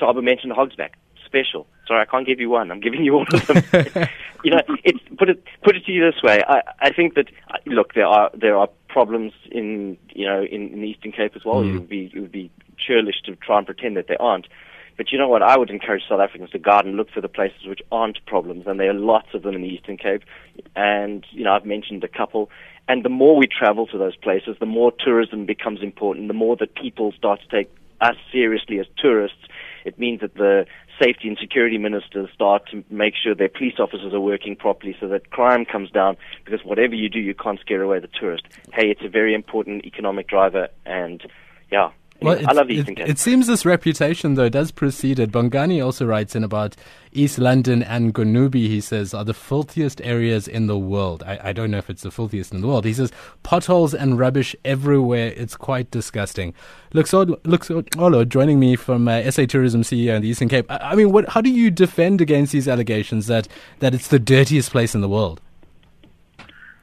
Taba 0.00 0.24
mentioned 0.24 0.54
Hogsback, 0.54 0.92
special. 1.26 1.66
Sorry, 1.86 2.00
I 2.00 2.06
can't 2.06 2.26
give 2.26 2.40
you 2.40 2.48
one. 2.48 2.70
I'm 2.70 2.80
giving 2.80 3.04
you 3.04 3.16
all 3.16 3.26
of 3.30 3.46
them. 3.48 3.62
you 4.44 4.50
know, 4.50 4.62
it's 4.82 4.98
put 5.18 5.28
it 5.28 5.44
put 5.62 5.76
it 5.76 5.84
to 5.84 5.92
you 5.92 6.10
this 6.10 6.22
way. 6.22 6.42
I, 6.42 6.62
I 6.80 6.90
think 6.90 7.12
that 7.16 7.26
look, 7.66 7.92
there 7.92 8.06
are 8.06 8.30
there 8.32 8.56
are 8.56 8.68
problems 8.88 9.34
in 9.52 9.98
you 10.08 10.24
know 10.24 10.42
in, 10.42 10.72
in 10.72 10.80
the 10.80 10.88
Eastern 10.88 11.12
Cape 11.12 11.36
as 11.36 11.44
well. 11.44 11.56
Mm. 11.56 11.68
It 11.68 11.72
would 11.74 11.88
be 11.90 12.10
it 12.14 12.20
would 12.20 12.32
be 12.32 12.50
churlish 12.78 13.20
to 13.26 13.36
try 13.36 13.58
and 13.58 13.66
pretend 13.66 13.98
that 13.98 14.08
they 14.08 14.16
aren't. 14.16 14.46
But 14.98 15.12
you 15.12 15.16
know 15.16 15.28
what? 15.28 15.42
I 15.42 15.56
would 15.56 15.70
encourage 15.70 16.02
South 16.08 16.20
Africans 16.20 16.50
to 16.50 16.58
guard 16.58 16.84
and 16.84 16.96
look 16.96 17.08
for 17.10 17.20
the 17.20 17.28
places 17.28 17.66
which 17.66 17.80
aren't 17.90 18.18
problems, 18.26 18.64
and 18.66 18.78
there 18.78 18.90
are 18.90 18.94
lots 18.94 19.28
of 19.32 19.42
them 19.42 19.54
in 19.54 19.62
the 19.62 19.68
Eastern 19.68 19.96
Cape. 19.96 20.24
And 20.76 21.24
you 21.30 21.44
know, 21.44 21.52
I've 21.52 21.64
mentioned 21.64 22.04
a 22.04 22.08
couple. 22.08 22.50
And 22.88 23.04
the 23.04 23.08
more 23.08 23.36
we 23.36 23.46
travel 23.46 23.86
to 23.86 23.98
those 23.98 24.16
places, 24.16 24.56
the 24.58 24.66
more 24.66 24.92
tourism 24.92 25.46
becomes 25.46 25.82
important. 25.82 26.26
The 26.28 26.34
more 26.34 26.56
that 26.56 26.74
people 26.74 27.12
start 27.12 27.40
to 27.40 27.48
take 27.48 27.70
us 28.00 28.16
seriously 28.32 28.80
as 28.80 28.86
tourists, 28.98 29.46
it 29.84 29.98
means 29.98 30.20
that 30.20 30.34
the 30.34 30.66
safety 31.00 31.28
and 31.28 31.38
security 31.38 31.78
ministers 31.78 32.28
start 32.34 32.62
to 32.70 32.82
make 32.90 33.14
sure 33.14 33.34
their 33.34 33.48
police 33.48 33.74
officers 33.78 34.12
are 34.12 34.20
working 34.20 34.56
properly 34.56 34.96
so 34.98 35.06
that 35.08 35.30
crime 35.30 35.64
comes 35.64 35.90
down 35.90 36.16
because 36.44 36.64
whatever 36.64 36.94
you 36.94 37.08
do, 37.08 37.20
you 37.20 37.34
can't 37.34 37.60
scare 37.60 37.82
away 37.82 38.00
the 38.00 38.08
tourist. 38.08 38.44
Hey, 38.72 38.88
it's 38.90 39.02
a 39.04 39.08
very 39.08 39.34
important 39.34 39.84
economic 39.84 40.26
driver 40.26 40.68
and 40.84 41.22
yeah, 41.70 41.90
well, 42.20 42.40
I 42.48 42.52
love 42.52 42.70
Eastern 42.70 42.96
Cape. 42.96 43.08
It 43.08 43.18
seems 43.18 43.46
this 43.46 43.64
reputation, 43.64 44.34
though, 44.34 44.48
does 44.48 44.72
precede 44.72 45.18
it. 45.18 45.30
Bongani 45.30 45.84
also 45.84 46.04
writes 46.04 46.34
in 46.34 46.42
about 46.42 46.74
East 47.12 47.38
London 47.38 47.82
and 47.82 48.12
Gonubie, 48.12 48.66
he 48.66 48.80
says, 48.80 49.14
are 49.14 49.24
the 49.24 49.34
filthiest 49.34 50.00
areas 50.02 50.48
in 50.48 50.66
the 50.66 50.76
world. 50.76 51.22
I, 51.24 51.38
I 51.44 51.52
don't 51.52 51.70
know 51.70 51.78
if 51.78 51.88
it's 51.88 52.02
the 52.02 52.10
filthiest 52.10 52.52
in 52.52 52.60
the 52.60 52.66
world. 52.66 52.84
He 52.84 52.92
says, 52.92 53.12
potholes 53.44 53.94
and 53.94 54.18
rubbish 54.18 54.56
everywhere. 54.64 55.32
It's 55.36 55.56
quite 55.56 55.90
disgusting. 55.90 56.54
Olo, 57.12 58.24
joining 58.24 58.58
me 58.58 58.74
from 58.74 59.06
uh, 59.06 59.30
SA 59.30 59.46
Tourism 59.46 59.82
CEO 59.82 60.16
in 60.16 60.22
the 60.22 60.28
Eastern 60.28 60.48
Cape. 60.48 60.70
I, 60.70 60.78
I 60.78 60.94
mean, 60.96 61.12
what, 61.12 61.28
how 61.28 61.40
do 61.40 61.50
you 61.50 61.70
defend 61.70 62.20
against 62.20 62.52
these 62.52 62.66
allegations 62.66 63.28
that, 63.28 63.46
that 63.78 63.94
it's 63.94 64.08
the 64.08 64.18
dirtiest 64.18 64.72
place 64.72 64.94
in 64.94 65.02
the 65.02 65.08
world? 65.08 65.40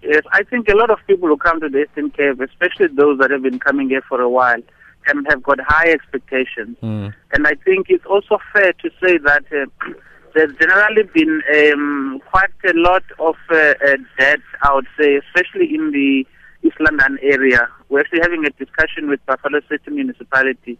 Yes, 0.02 0.24
I 0.32 0.44
think 0.44 0.70
a 0.70 0.76
lot 0.76 0.92
of 0.92 1.00
people 1.08 1.28
who 1.28 1.36
come 1.36 1.60
to 1.62 1.68
the 1.68 1.84
Eastern 1.84 2.12
Cape, 2.12 2.40
especially 2.40 2.88
those 2.88 3.18
that 3.20 3.32
have 3.32 3.42
been 3.42 3.60
coming 3.60 3.90
here 3.90 4.04
for 4.08 4.22
a 4.22 4.30
while, 4.30 4.62
and 5.08 5.26
have 5.30 5.44
got 5.44 5.60
high 5.68 5.90
expectations. 5.90 6.78
Mm. 6.82 7.14
And 7.34 7.48
I 7.48 7.54
think 7.64 7.88
it's 7.90 8.06
also 8.06 8.40
fair 8.54 8.74
to 8.74 8.90
say 9.04 9.18
that 9.20 9.46
uh, 9.52 9.90
there's 10.36 10.56
generally 10.58 11.04
been 11.04 11.42
um, 11.56 12.22
quite 12.30 12.50
a 12.68 12.74
lot 12.74 13.04
of 13.20 13.36
uh, 13.50 13.56
uh, 13.56 13.98
debt, 14.18 14.40
I 14.62 14.74
would 14.74 14.88
say, 15.00 15.18
especially 15.18 15.74
in 15.74 15.92
the 15.92 16.26
East 16.68 16.78
London 16.80 17.18
area. 17.22 17.68
We're 17.90 18.02
actually 18.02 18.22
having 18.22 18.46
a 18.46 18.50
discussion 18.52 19.10
with 19.10 19.26
Buffalo 19.26 19.62
City 19.70 19.92
Municipality, 19.92 20.78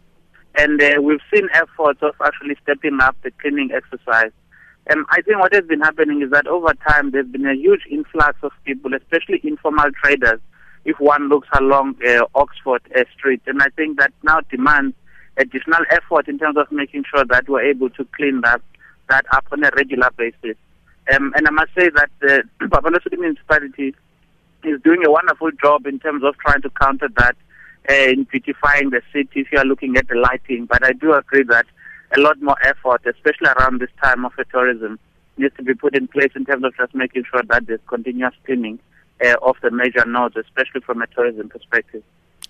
and 0.56 0.80
uh, 0.82 1.00
we've 1.00 1.20
seen 1.32 1.48
efforts 1.54 2.00
of 2.02 2.14
actually 2.24 2.56
stepping 2.62 2.98
up 3.00 3.16
the 3.22 3.30
cleaning 3.42 3.70
exercise. 3.72 4.32
And 4.88 5.04
I 5.10 5.20
think 5.22 5.38
what 5.38 5.52
has 5.54 5.64
been 5.64 5.80
happening 5.80 6.22
is 6.22 6.30
that 6.30 6.46
over 6.46 6.72
time 6.88 7.10
there's 7.10 7.26
been 7.26 7.46
a 7.46 7.54
huge 7.54 7.82
influx 7.90 8.38
of 8.42 8.52
people, 8.64 8.92
especially 8.94 9.40
informal 9.42 9.90
traders, 10.02 10.40
if 10.86 10.98
one 11.00 11.28
looks 11.28 11.48
along 11.58 11.96
uh, 12.06 12.24
Oxford 12.36 12.80
uh, 12.96 13.02
Street. 13.12 13.42
And 13.46 13.60
I 13.60 13.68
think 13.76 13.98
that 13.98 14.12
now 14.22 14.40
demands 14.50 14.94
additional 15.36 15.80
effort 15.90 16.28
in 16.28 16.38
terms 16.38 16.56
of 16.56 16.70
making 16.70 17.04
sure 17.12 17.24
that 17.24 17.48
we're 17.48 17.64
able 17.64 17.90
to 17.90 18.04
clean 18.16 18.40
that, 18.42 18.62
that 19.10 19.26
up 19.32 19.44
on 19.50 19.64
a 19.64 19.70
regular 19.76 20.10
basis. 20.16 20.56
Um, 21.12 21.32
and 21.36 21.46
I 21.46 21.50
must 21.50 21.74
say 21.76 21.90
that 21.90 22.10
the 22.20 22.68
Buffalo 22.68 22.98
City 23.02 23.16
Municipality 23.16 23.94
is 24.62 24.80
doing 24.82 25.04
a 25.04 25.10
wonderful 25.10 25.50
job 25.60 25.86
in 25.86 25.98
terms 25.98 26.22
of 26.24 26.36
trying 26.38 26.62
to 26.62 26.70
counter 26.70 27.08
that 27.16 27.36
uh, 27.90 27.92
in 27.92 28.24
beautifying 28.24 28.90
the 28.90 29.02
city 29.12 29.40
if 29.40 29.52
you 29.52 29.58
are 29.58 29.64
looking 29.64 29.96
at 29.96 30.06
the 30.06 30.14
lighting. 30.14 30.66
But 30.66 30.84
I 30.84 30.92
do 30.92 31.14
agree 31.14 31.42
that 31.44 31.66
a 32.16 32.20
lot 32.20 32.40
more 32.40 32.56
effort, 32.64 33.02
especially 33.06 33.48
around 33.58 33.80
this 33.80 33.90
time 34.02 34.24
of 34.24 34.32
tourism, 34.52 35.00
needs 35.36 35.54
to 35.56 35.64
be 35.64 35.74
put 35.74 35.96
in 35.96 36.06
place 36.06 36.30
in 36.36 36.44
terms 36.44 36.64
of 36.64 36.76
just 36.76 36.94
making 36.94 37.24
sure 37.30 37.42
that 37.42 37.66
there's 37.66 37.80
continuous 37.88 38.34
cleaning 38.44 38.78
uh, 39.24 39.36
of 39.42 39.56
the 39.62 39.70
major 39.70 40.04
nodes, 40.06 40.36
especially 40.36 40.80
from 40.80 41.02
a 41.02 41.06
tourism 41.08 41.48
perspective. 41.48 42.02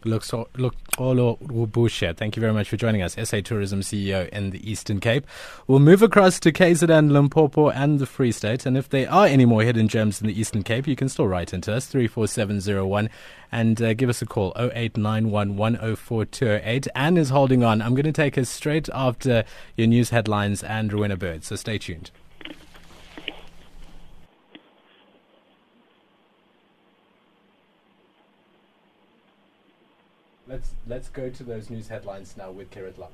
Look, 0.05 0.25
so, 0.25 0.49
look, 0.57 0.75
Olo 0.99 1.37
Rubushe, 1.43 2.17
thank 2.17 2.37
you 2.37 2.41
very 2.41 2.53
much 2.53 2.69
for 2.69 2.77
joining 2.77 3.03
us, 3.03 3.17
SA 3.21 3.41
Tourism 3.41 3.81
CEO 3.81 4.29
in 4.29 4.51
the 4.51 4.71
Eastern 4.71 5.01
Cape. 5.01 5.27
We'll 5.67 5.81
move 5.81 6.01
across 6.01 6.39
to 6.41 6.53
KZN, 6.53 7.11
Limpopo, 7.11 7.71
and 7.71 7.99
the 7.99 8.07
Free 8.07 8.31
State. 8.31 8.67
And 8.67 8.77
if 8.77 8.89
there 8.89 9.11
are 9.11 9.27
any 9.27 9.45
more 9.45 9.63
hidden 9.63 9.89
gems 9.89 10.21
in 10.21 10.29
the 10.29 10.39
Eastern 10.39 10.63
Cape, 10.63 10.87
you 10.87 10.95
can 10.95 11.09
still 11.09 11.27
write 11.27 11.53
into 11.53 11.73
us, 11.73 11.87
34701, 11.87 13.11
and 13.51 13.83
uh, 13.83 13.95
give 13.95 14.09
us 14.09 14.23
a 14.23 14.27
call, 14.27 14.53
0891104208. 14.55 16.87
Anne 16.95 17.17
is 17.17 17.31
holding 17.31 17.65
on. 17.65 17.83
I'm 17.83 17.95
going 17.95 18.05
to 18.05 18.13
take 18.13 18.39
us 18.39 18.49
straight 18.49 18.89
after 18.95 19.43
your 19.77 19.89
news 19.89 20.11
headlines 20.11 20.63
and 20.63 20.93
Rowena 20.93 21.17
Bird, 21.17 21.43
so 21.43 21.57
stay 21.57 21.79
tuned. 21.79 22.13
Let's 30.49 30.71
let's 30.87 31.09
go 31.09 31.29
to 31.29 31.43
those 31.43 31.71
news 31.71 31.89
headlines 31.89 32.35
now 32.37 32.51
with 32.53 32.71
Kirit 32.71 32.99
Lala. 32.99 33.11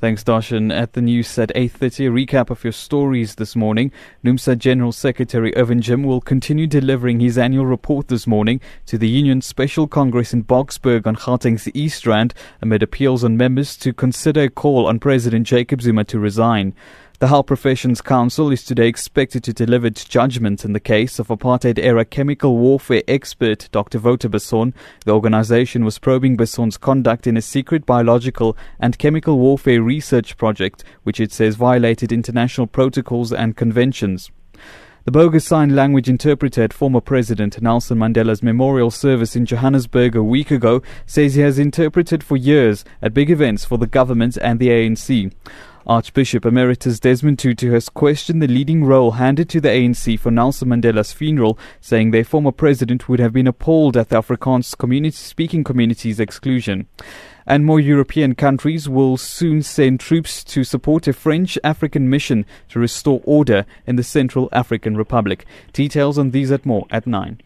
Thanks, 0.00 0.24
Darshan. 0.24 0.72
At 0.72 0.94
the 0.94 1.02
news 1.02 1.38
at 1.38 1.54
8.30, 1.54 2.08
a 2.08 2.10
recap 2.10 2.48
of 2.48 2.64
your 2.64 2.72
stories 2.72 3.34
this 3.34 3.54
morning. 3.54 3.92
NUMSA 4.24 4.56
General 4.56 4.92
Secretary 4.92 5.54
Irvin 5.56 5.82
Jim 5.82 6.04
will 6.04 6.22
continue 6.22 6.66
delivering 6.66 7.20
his 7.20 7.36
annual 7.36 7.66
report 7.66 8.08
this 8.08 8.26
morning 8.26 8.62
to 8.86 8.96
the 8.96 9.10
Union's 9.10 9.44
Special 9.44 9.86
Congress 9.86 10.32
in 10.32 10.42
Boksburg 10.42 11.06
on 11.06 11.16
Gauteng's 11.16 11.68
East 11.74 12.06
Rand 12.06 12.32
amid 12.62 12.82
appeals 12.82 13.24
on 13.24 13.36
members 13.36 13.76
to 13.76 13.92
consider 13.92 14.44
a 14.44 14.48
call 14.48 14.86
on 14.86 15.00
President 15.00 15.46
Jacob 15.46 15.82
Zuma 15.82 16.04
to 16.04 16.18
resign. 16.18 16.72
The 17.20 17.28
Health 17.28 17.48
Professions 17.48 18.00
Council 18.00 18.50
is 18.50 18.64
today 18.64 18.88
expected 18.88 19.44
to 19.44 19.52
deliver 19.52 19.88
its 19.88 20.06
judgment 20.06 20.64
in 20.64 20.72
the 20.72 20.80
case 20.80 21.18
of 21.18 21.28
apartheid 21.28 21.78
era 21.78 22.02
chemical 22.02 22.56
warfare 22.56 23.02
expert 23.06 23.68
Dr. 23.72 23.98
Wouter 23.98 24.30
Basson. 24.30 24.72
The 25.04 25.12
organization 25.12 25.84
was 25.84 25.98
probing 25.98 26.38
Basson's 26.38 26.78
conduct 26.78 27.26
in 27.26 27.36
a 27.36 27.42
secret 27.42 27.84
biological 27.84 28.56
and 28.78 28.96
chemical 28.96 29.38
warfare 29.38 29.82
research 29.82 30.38
project, 30.38 30.82
which 31.02 31.20
it 31.20 31.30
says 31.30 31.56
violated 31.56 32.10
international 32.10 32.66
protocols 32.66 33.34
and 33.34 33.54
conventions. 33.54 34.30
The 35.04 35.12
bogus 35.12 35.46
sign 35.46 35.74
language 35.74 36.08
interpreter 36.08 36.62
at 36.62 36.72
former 36.72 37.00
President 37.00 37.60
Nelson 37.60 37.98
Mandela's 37.98 38.42
memorial 38.42 38.90
service 38.90 39.36
in 39.36 39.44
Johannesburg 39.44 40.16
a 40.16 40.22
week 40.22 40.50
ago 40.50 40.82
says 41.04 41.34
he 41.34 41.42
has 41.42 41.58
interpreted 41.58 42.24
for 42.24 42.38
years 42.38 42.84
at 43.02 43.12
big 43.12 43.30
events 43.30 43.64
for 43.66 43.76
the 43.76 43.86
government 43.86 44.38
and 44.40 44.58
the 44.58 44.68
ANC. 44.68 45.32
Archbishop 45.86 46.44
Emeritus 46.44 47.00
Desmond 47.00 47.38
Tutu 47.38 47.70
has 47.72 47.88
questioned 47.88 48.42
the 48.42 48.46
leading 48.46 48.84
role 48.84 49.12
handed 49.12 49.48
to 49.48 49.60
the 49.60 49.70
ANC 49.70 50.18
for 50.20 50.30
Nelson 50.30 50.68
Mandela's 50.68 51.12
funeral, 51.12 51.58
saying 51.80 52.10
their 52.10 52.24
former 52.24 52.52
president 52.52 53.08
would 53.08 53.18
have 53.18 53.32
been 53.32 53.46
appalled 53.46 53.96
at 53.96 54.10
the 54.10 54.20
Afrikaans 54.20 54.76
community 54.76 55.16
speaking 55.16 55.64
community's 55.64 56.20
exclusion. 56.20 56.86
And 57.46 57.64
more 57.64 57.80
European 57.80 58.34
countries 58.34 58.88
will 58.88 59.16
soon 59.16 59.62
send 59.62 60.00
troops 60.00 60.44
to 60.44 60.64
support 60.64 61.08
a 61.08 61.12
French 61.12 61.58
African 61.64 62.10
mission 62.10 62.44
to 62.68 62.78
restore 62.78 63.22
order 63.24 63.64
in 63.86 63.96
the 63.96 64.04
Central 64.04 64.48
African 64.52 64.96
Republic. 64.96 65.46
Details 65.72 66.18
on 66.18 66.30
these 66.30 66.52
at 66.52 66.66
more 66.66 66.86
at 66.90 67.06
9. 67.06 67.40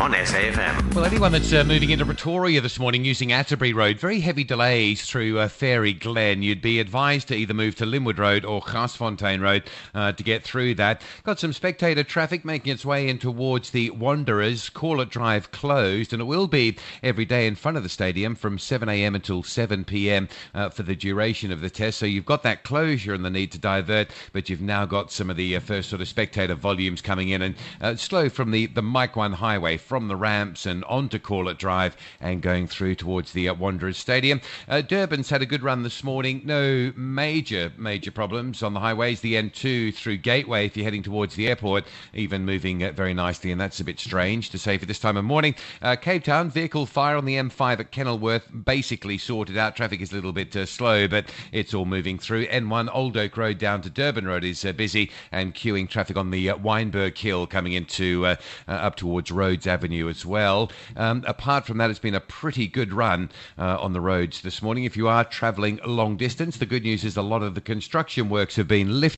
On 0.00 0.12
SAFM. 0.12 0.94
Well, 0.94 1.04
anyone 1.04 1.30
that's 1.30 1.52
uh, 1.52 1.62
moving 1.62 1.90
into 1.90 2.06
Pretoria 2.06 2.62
this 2.62 2.78
morning 2.78 3.04
using 3.04 3.32
Atterbury 3.32 3.74
Road, 3.74 4.00
very 4.00 4.18
heavy 4.18 4.44
delays 4.44 5.04
through 5.04 5.38
uh, 5.38 5.48
Faerie 5.48 5.92
Glen. 5.92 6.42
You'd 6.42 6.62
be 6.62 6.80
advised 6.80 7.28
to 7.28 7.36
either 7.36 7.52
move 7.52 7.74
to 7.74 7.84
Lynnwood 7.84 8.18
Road 8.18 8.46
or 8.46 8.62
Garsfontein 8.62 9.42
Road 9.42 9.64
uh, 9.94 10.12
to 10.12 10.22
get 10.22 10.42
through 10.42 10.76
that. 10.76 11.02
Got 11.24 11.38
some 11.38 11.52
spectator 11.52 12.02
traffic 12.02 12.46
making 12.46 12.72
its 12.72 12.82
way 12.82 13.10
in 13.10 13.18
towards 13.18 13.72
the 13.72 13.90
Wanderers. 13.90 14.70
Corlett 14.70 15.10
Drive 15.10 15.50
closed, 15.50 16.14
and 16.14 16.22
it 16.22 16.24
will 16.24 16.46
be 16.46 16.78
every 17.02 17.26
day 17.26 17.46
in 17.46 17.54
front 17.54 17.76
of 17.76 17.82
the 17.82 17.90
stadium 17.90 18.34
from 18.34 18.56
7am 18.56 19.14
until 19.14 19.42
7pm 19.42 20.30
uh, 20.54 20.70
for 20.70 20.82
the 20.82 20.96
duration 20.96 21.52
of 21.52 21.60
the 21.60 21.68
test. 21.68 21.98
So 21.98 22.06
you've 22.06 22.24
got 22.24 22.42
that 22.44 22.64
closure 22.64 23.12
and 23.12 23.22
the 23.22 23.28
need 23.28 23.52
to 23.52 23.58
divert, 23.58 24.08
but 24.32 24.48
you've 24.48 24.62
now 24.62 24.86
got 24.86 25.12
some 25.12 25.28
of 25.28 25.36
the 25.36 25.56
uh, 25.56 25.60
first 25.60 25.90
sort 25.90 26.00
of 26.00 26.08
spectator 26.08 26.54
volumes 26.54 27.02
coming 27.02 27.28
in 27.28 27.42
and 27.42 27.54
uh, 27.82 27.96
slow 27.96 28.30
from 28.30 28.50
the, 28.50 28.64
the 28.64 28.80
Mike 28.80 29.14
1 29.14 29.34
highway 29.34 29.76
from 29.90 30.06
the 30.06 30.14
ramps 30.14 30.66
and 30.66 30.84
onto 30.84 31.18
Corlett 31.18 31.58
Drive 31.58 31.96
and 32.20 32.40
going 32.40 32.68
through 32.68 32.94
towards 32.94 33.32
the 33.32 33.48
uh, 33.48 33.54
Wanderers 33.54 33.98
Stadium. 33.98 34.40
Uh, 34.68 34.82
Durban's 34.82 35.28
had 35.28 35.42
a 35.42 35.46
good 35.46 35.64
run 35.64 35.82
this 35.82 36.04
morning. 36.04 36.42
No 36.44 36.92
major, 36.94 37.72
major 37.76 38.12
problems 38.12 38.62
on 38.62 38.72
the 38.72 38.78
highways. 38.78 39.20
The 39.20 39.34
N2 39.34 39.92
through 39.92 40.18
Gateway, 40.18 40.66
if 40.66 40.76
you're 40.76 40.84
heading 40.84 41.02
towards 41.02 41.34
the 41.34 41.48
airport, 41.48 41.86
even 42.14 42.44
moving 42.44 42.84
uh, 42.84 42.92
very 42.92 43.12
nicely, 43.12 43.50
and 43.50 43.60
that's 43.60 43.80
a 43.80 43.84
bit 43.84 43.98
strange 43.98 44.50
to 44.50 44.58
say 44.58 44.78
for 44.78 44.86
this 44.86 45.00
time 45.00 45.16
of 45.16 45.24
morning. 45.24 45.56
Uh, 45.82 45.96
Cape 45.96 46.22
Town, 46.22 46.50
vehicle 46.50 46.86
fire 46.86 47.16
on 47.16 47.24
the 47.24 47.34
M5 47.34 47.80
at 47.80 47.90
Kenilworth, 47.90 48.46
basically 48.64 49.18
sorted 49.18 49.58
out. 49.58 49.74
Traffic 49.74 50.00
is 50.00 50.12
a 50.12 50.14
little 50.14 50.32
bit 50.32 50.54
uh, 50.54 50.66
slow, 50.66 51.08
but 51.08 51.34
it's 51.50 51.74
all 51.74 51.84
moving 51.84 52.16
through. 52.16 52.46
N1 52.46 52.88
Old 52.94 53.16
Oak 53.16 53.36
Road 53.36 53.58
down 53.58 53.82
to 53.82 53.90
Durban 53.90 54.28
Road 54.28 54.44
is 54.44 54.64
uh, 54.64 54.70
busy 54.70 55.10
and 55.32 55.52
queuing 55.52 55.88
traffic 55.88 56.16
on 56.16 56.30
the 56.30 56.46
Wynberg 56.46 57.18
Hill 57.18 57.48
coming 57.48 57.72
into 57.72 58.24
up 58.68 58.94
towards 58.94 59.32
Rhodes 59.32 59.66
Avenue 59.80 60.10
as 60.10 60.26
well. 60.26 60.70
Um, 60.94 61.24
apart 61.26 61.66
from 61.66 61.78
that, 61.78 61.88
it's 61.88 61.98
been 61.98 62.14
a 62.14 62.20
pretty 62.20 62.66
good 62.66 62.92
run 62.92 63.30
uh, 63.56 63.78
on 63.80 63.94
the 63.94 64.00
roads 64.02 64.42
this 64.42 64.60
morning. 64.60 64.84
If 64.84 64.94
you 64.94 65.08
are 65.08 65.24
travelling 65.24 65.80
long 65.86 66.18
distance, 66.18 66.58
the 66.58 66.66
good 66.66 66.82
news 66.82 67.02
is 67.02 67.16
a 67.16 67.22
lot 67.22 67.42
of 67.42 67.54
the 67.54 67.62
construction 67.62 68.28
works 68.28 68.56
have 68.56 68.68
been 68.68 69.00
lifted. 69.00 69.16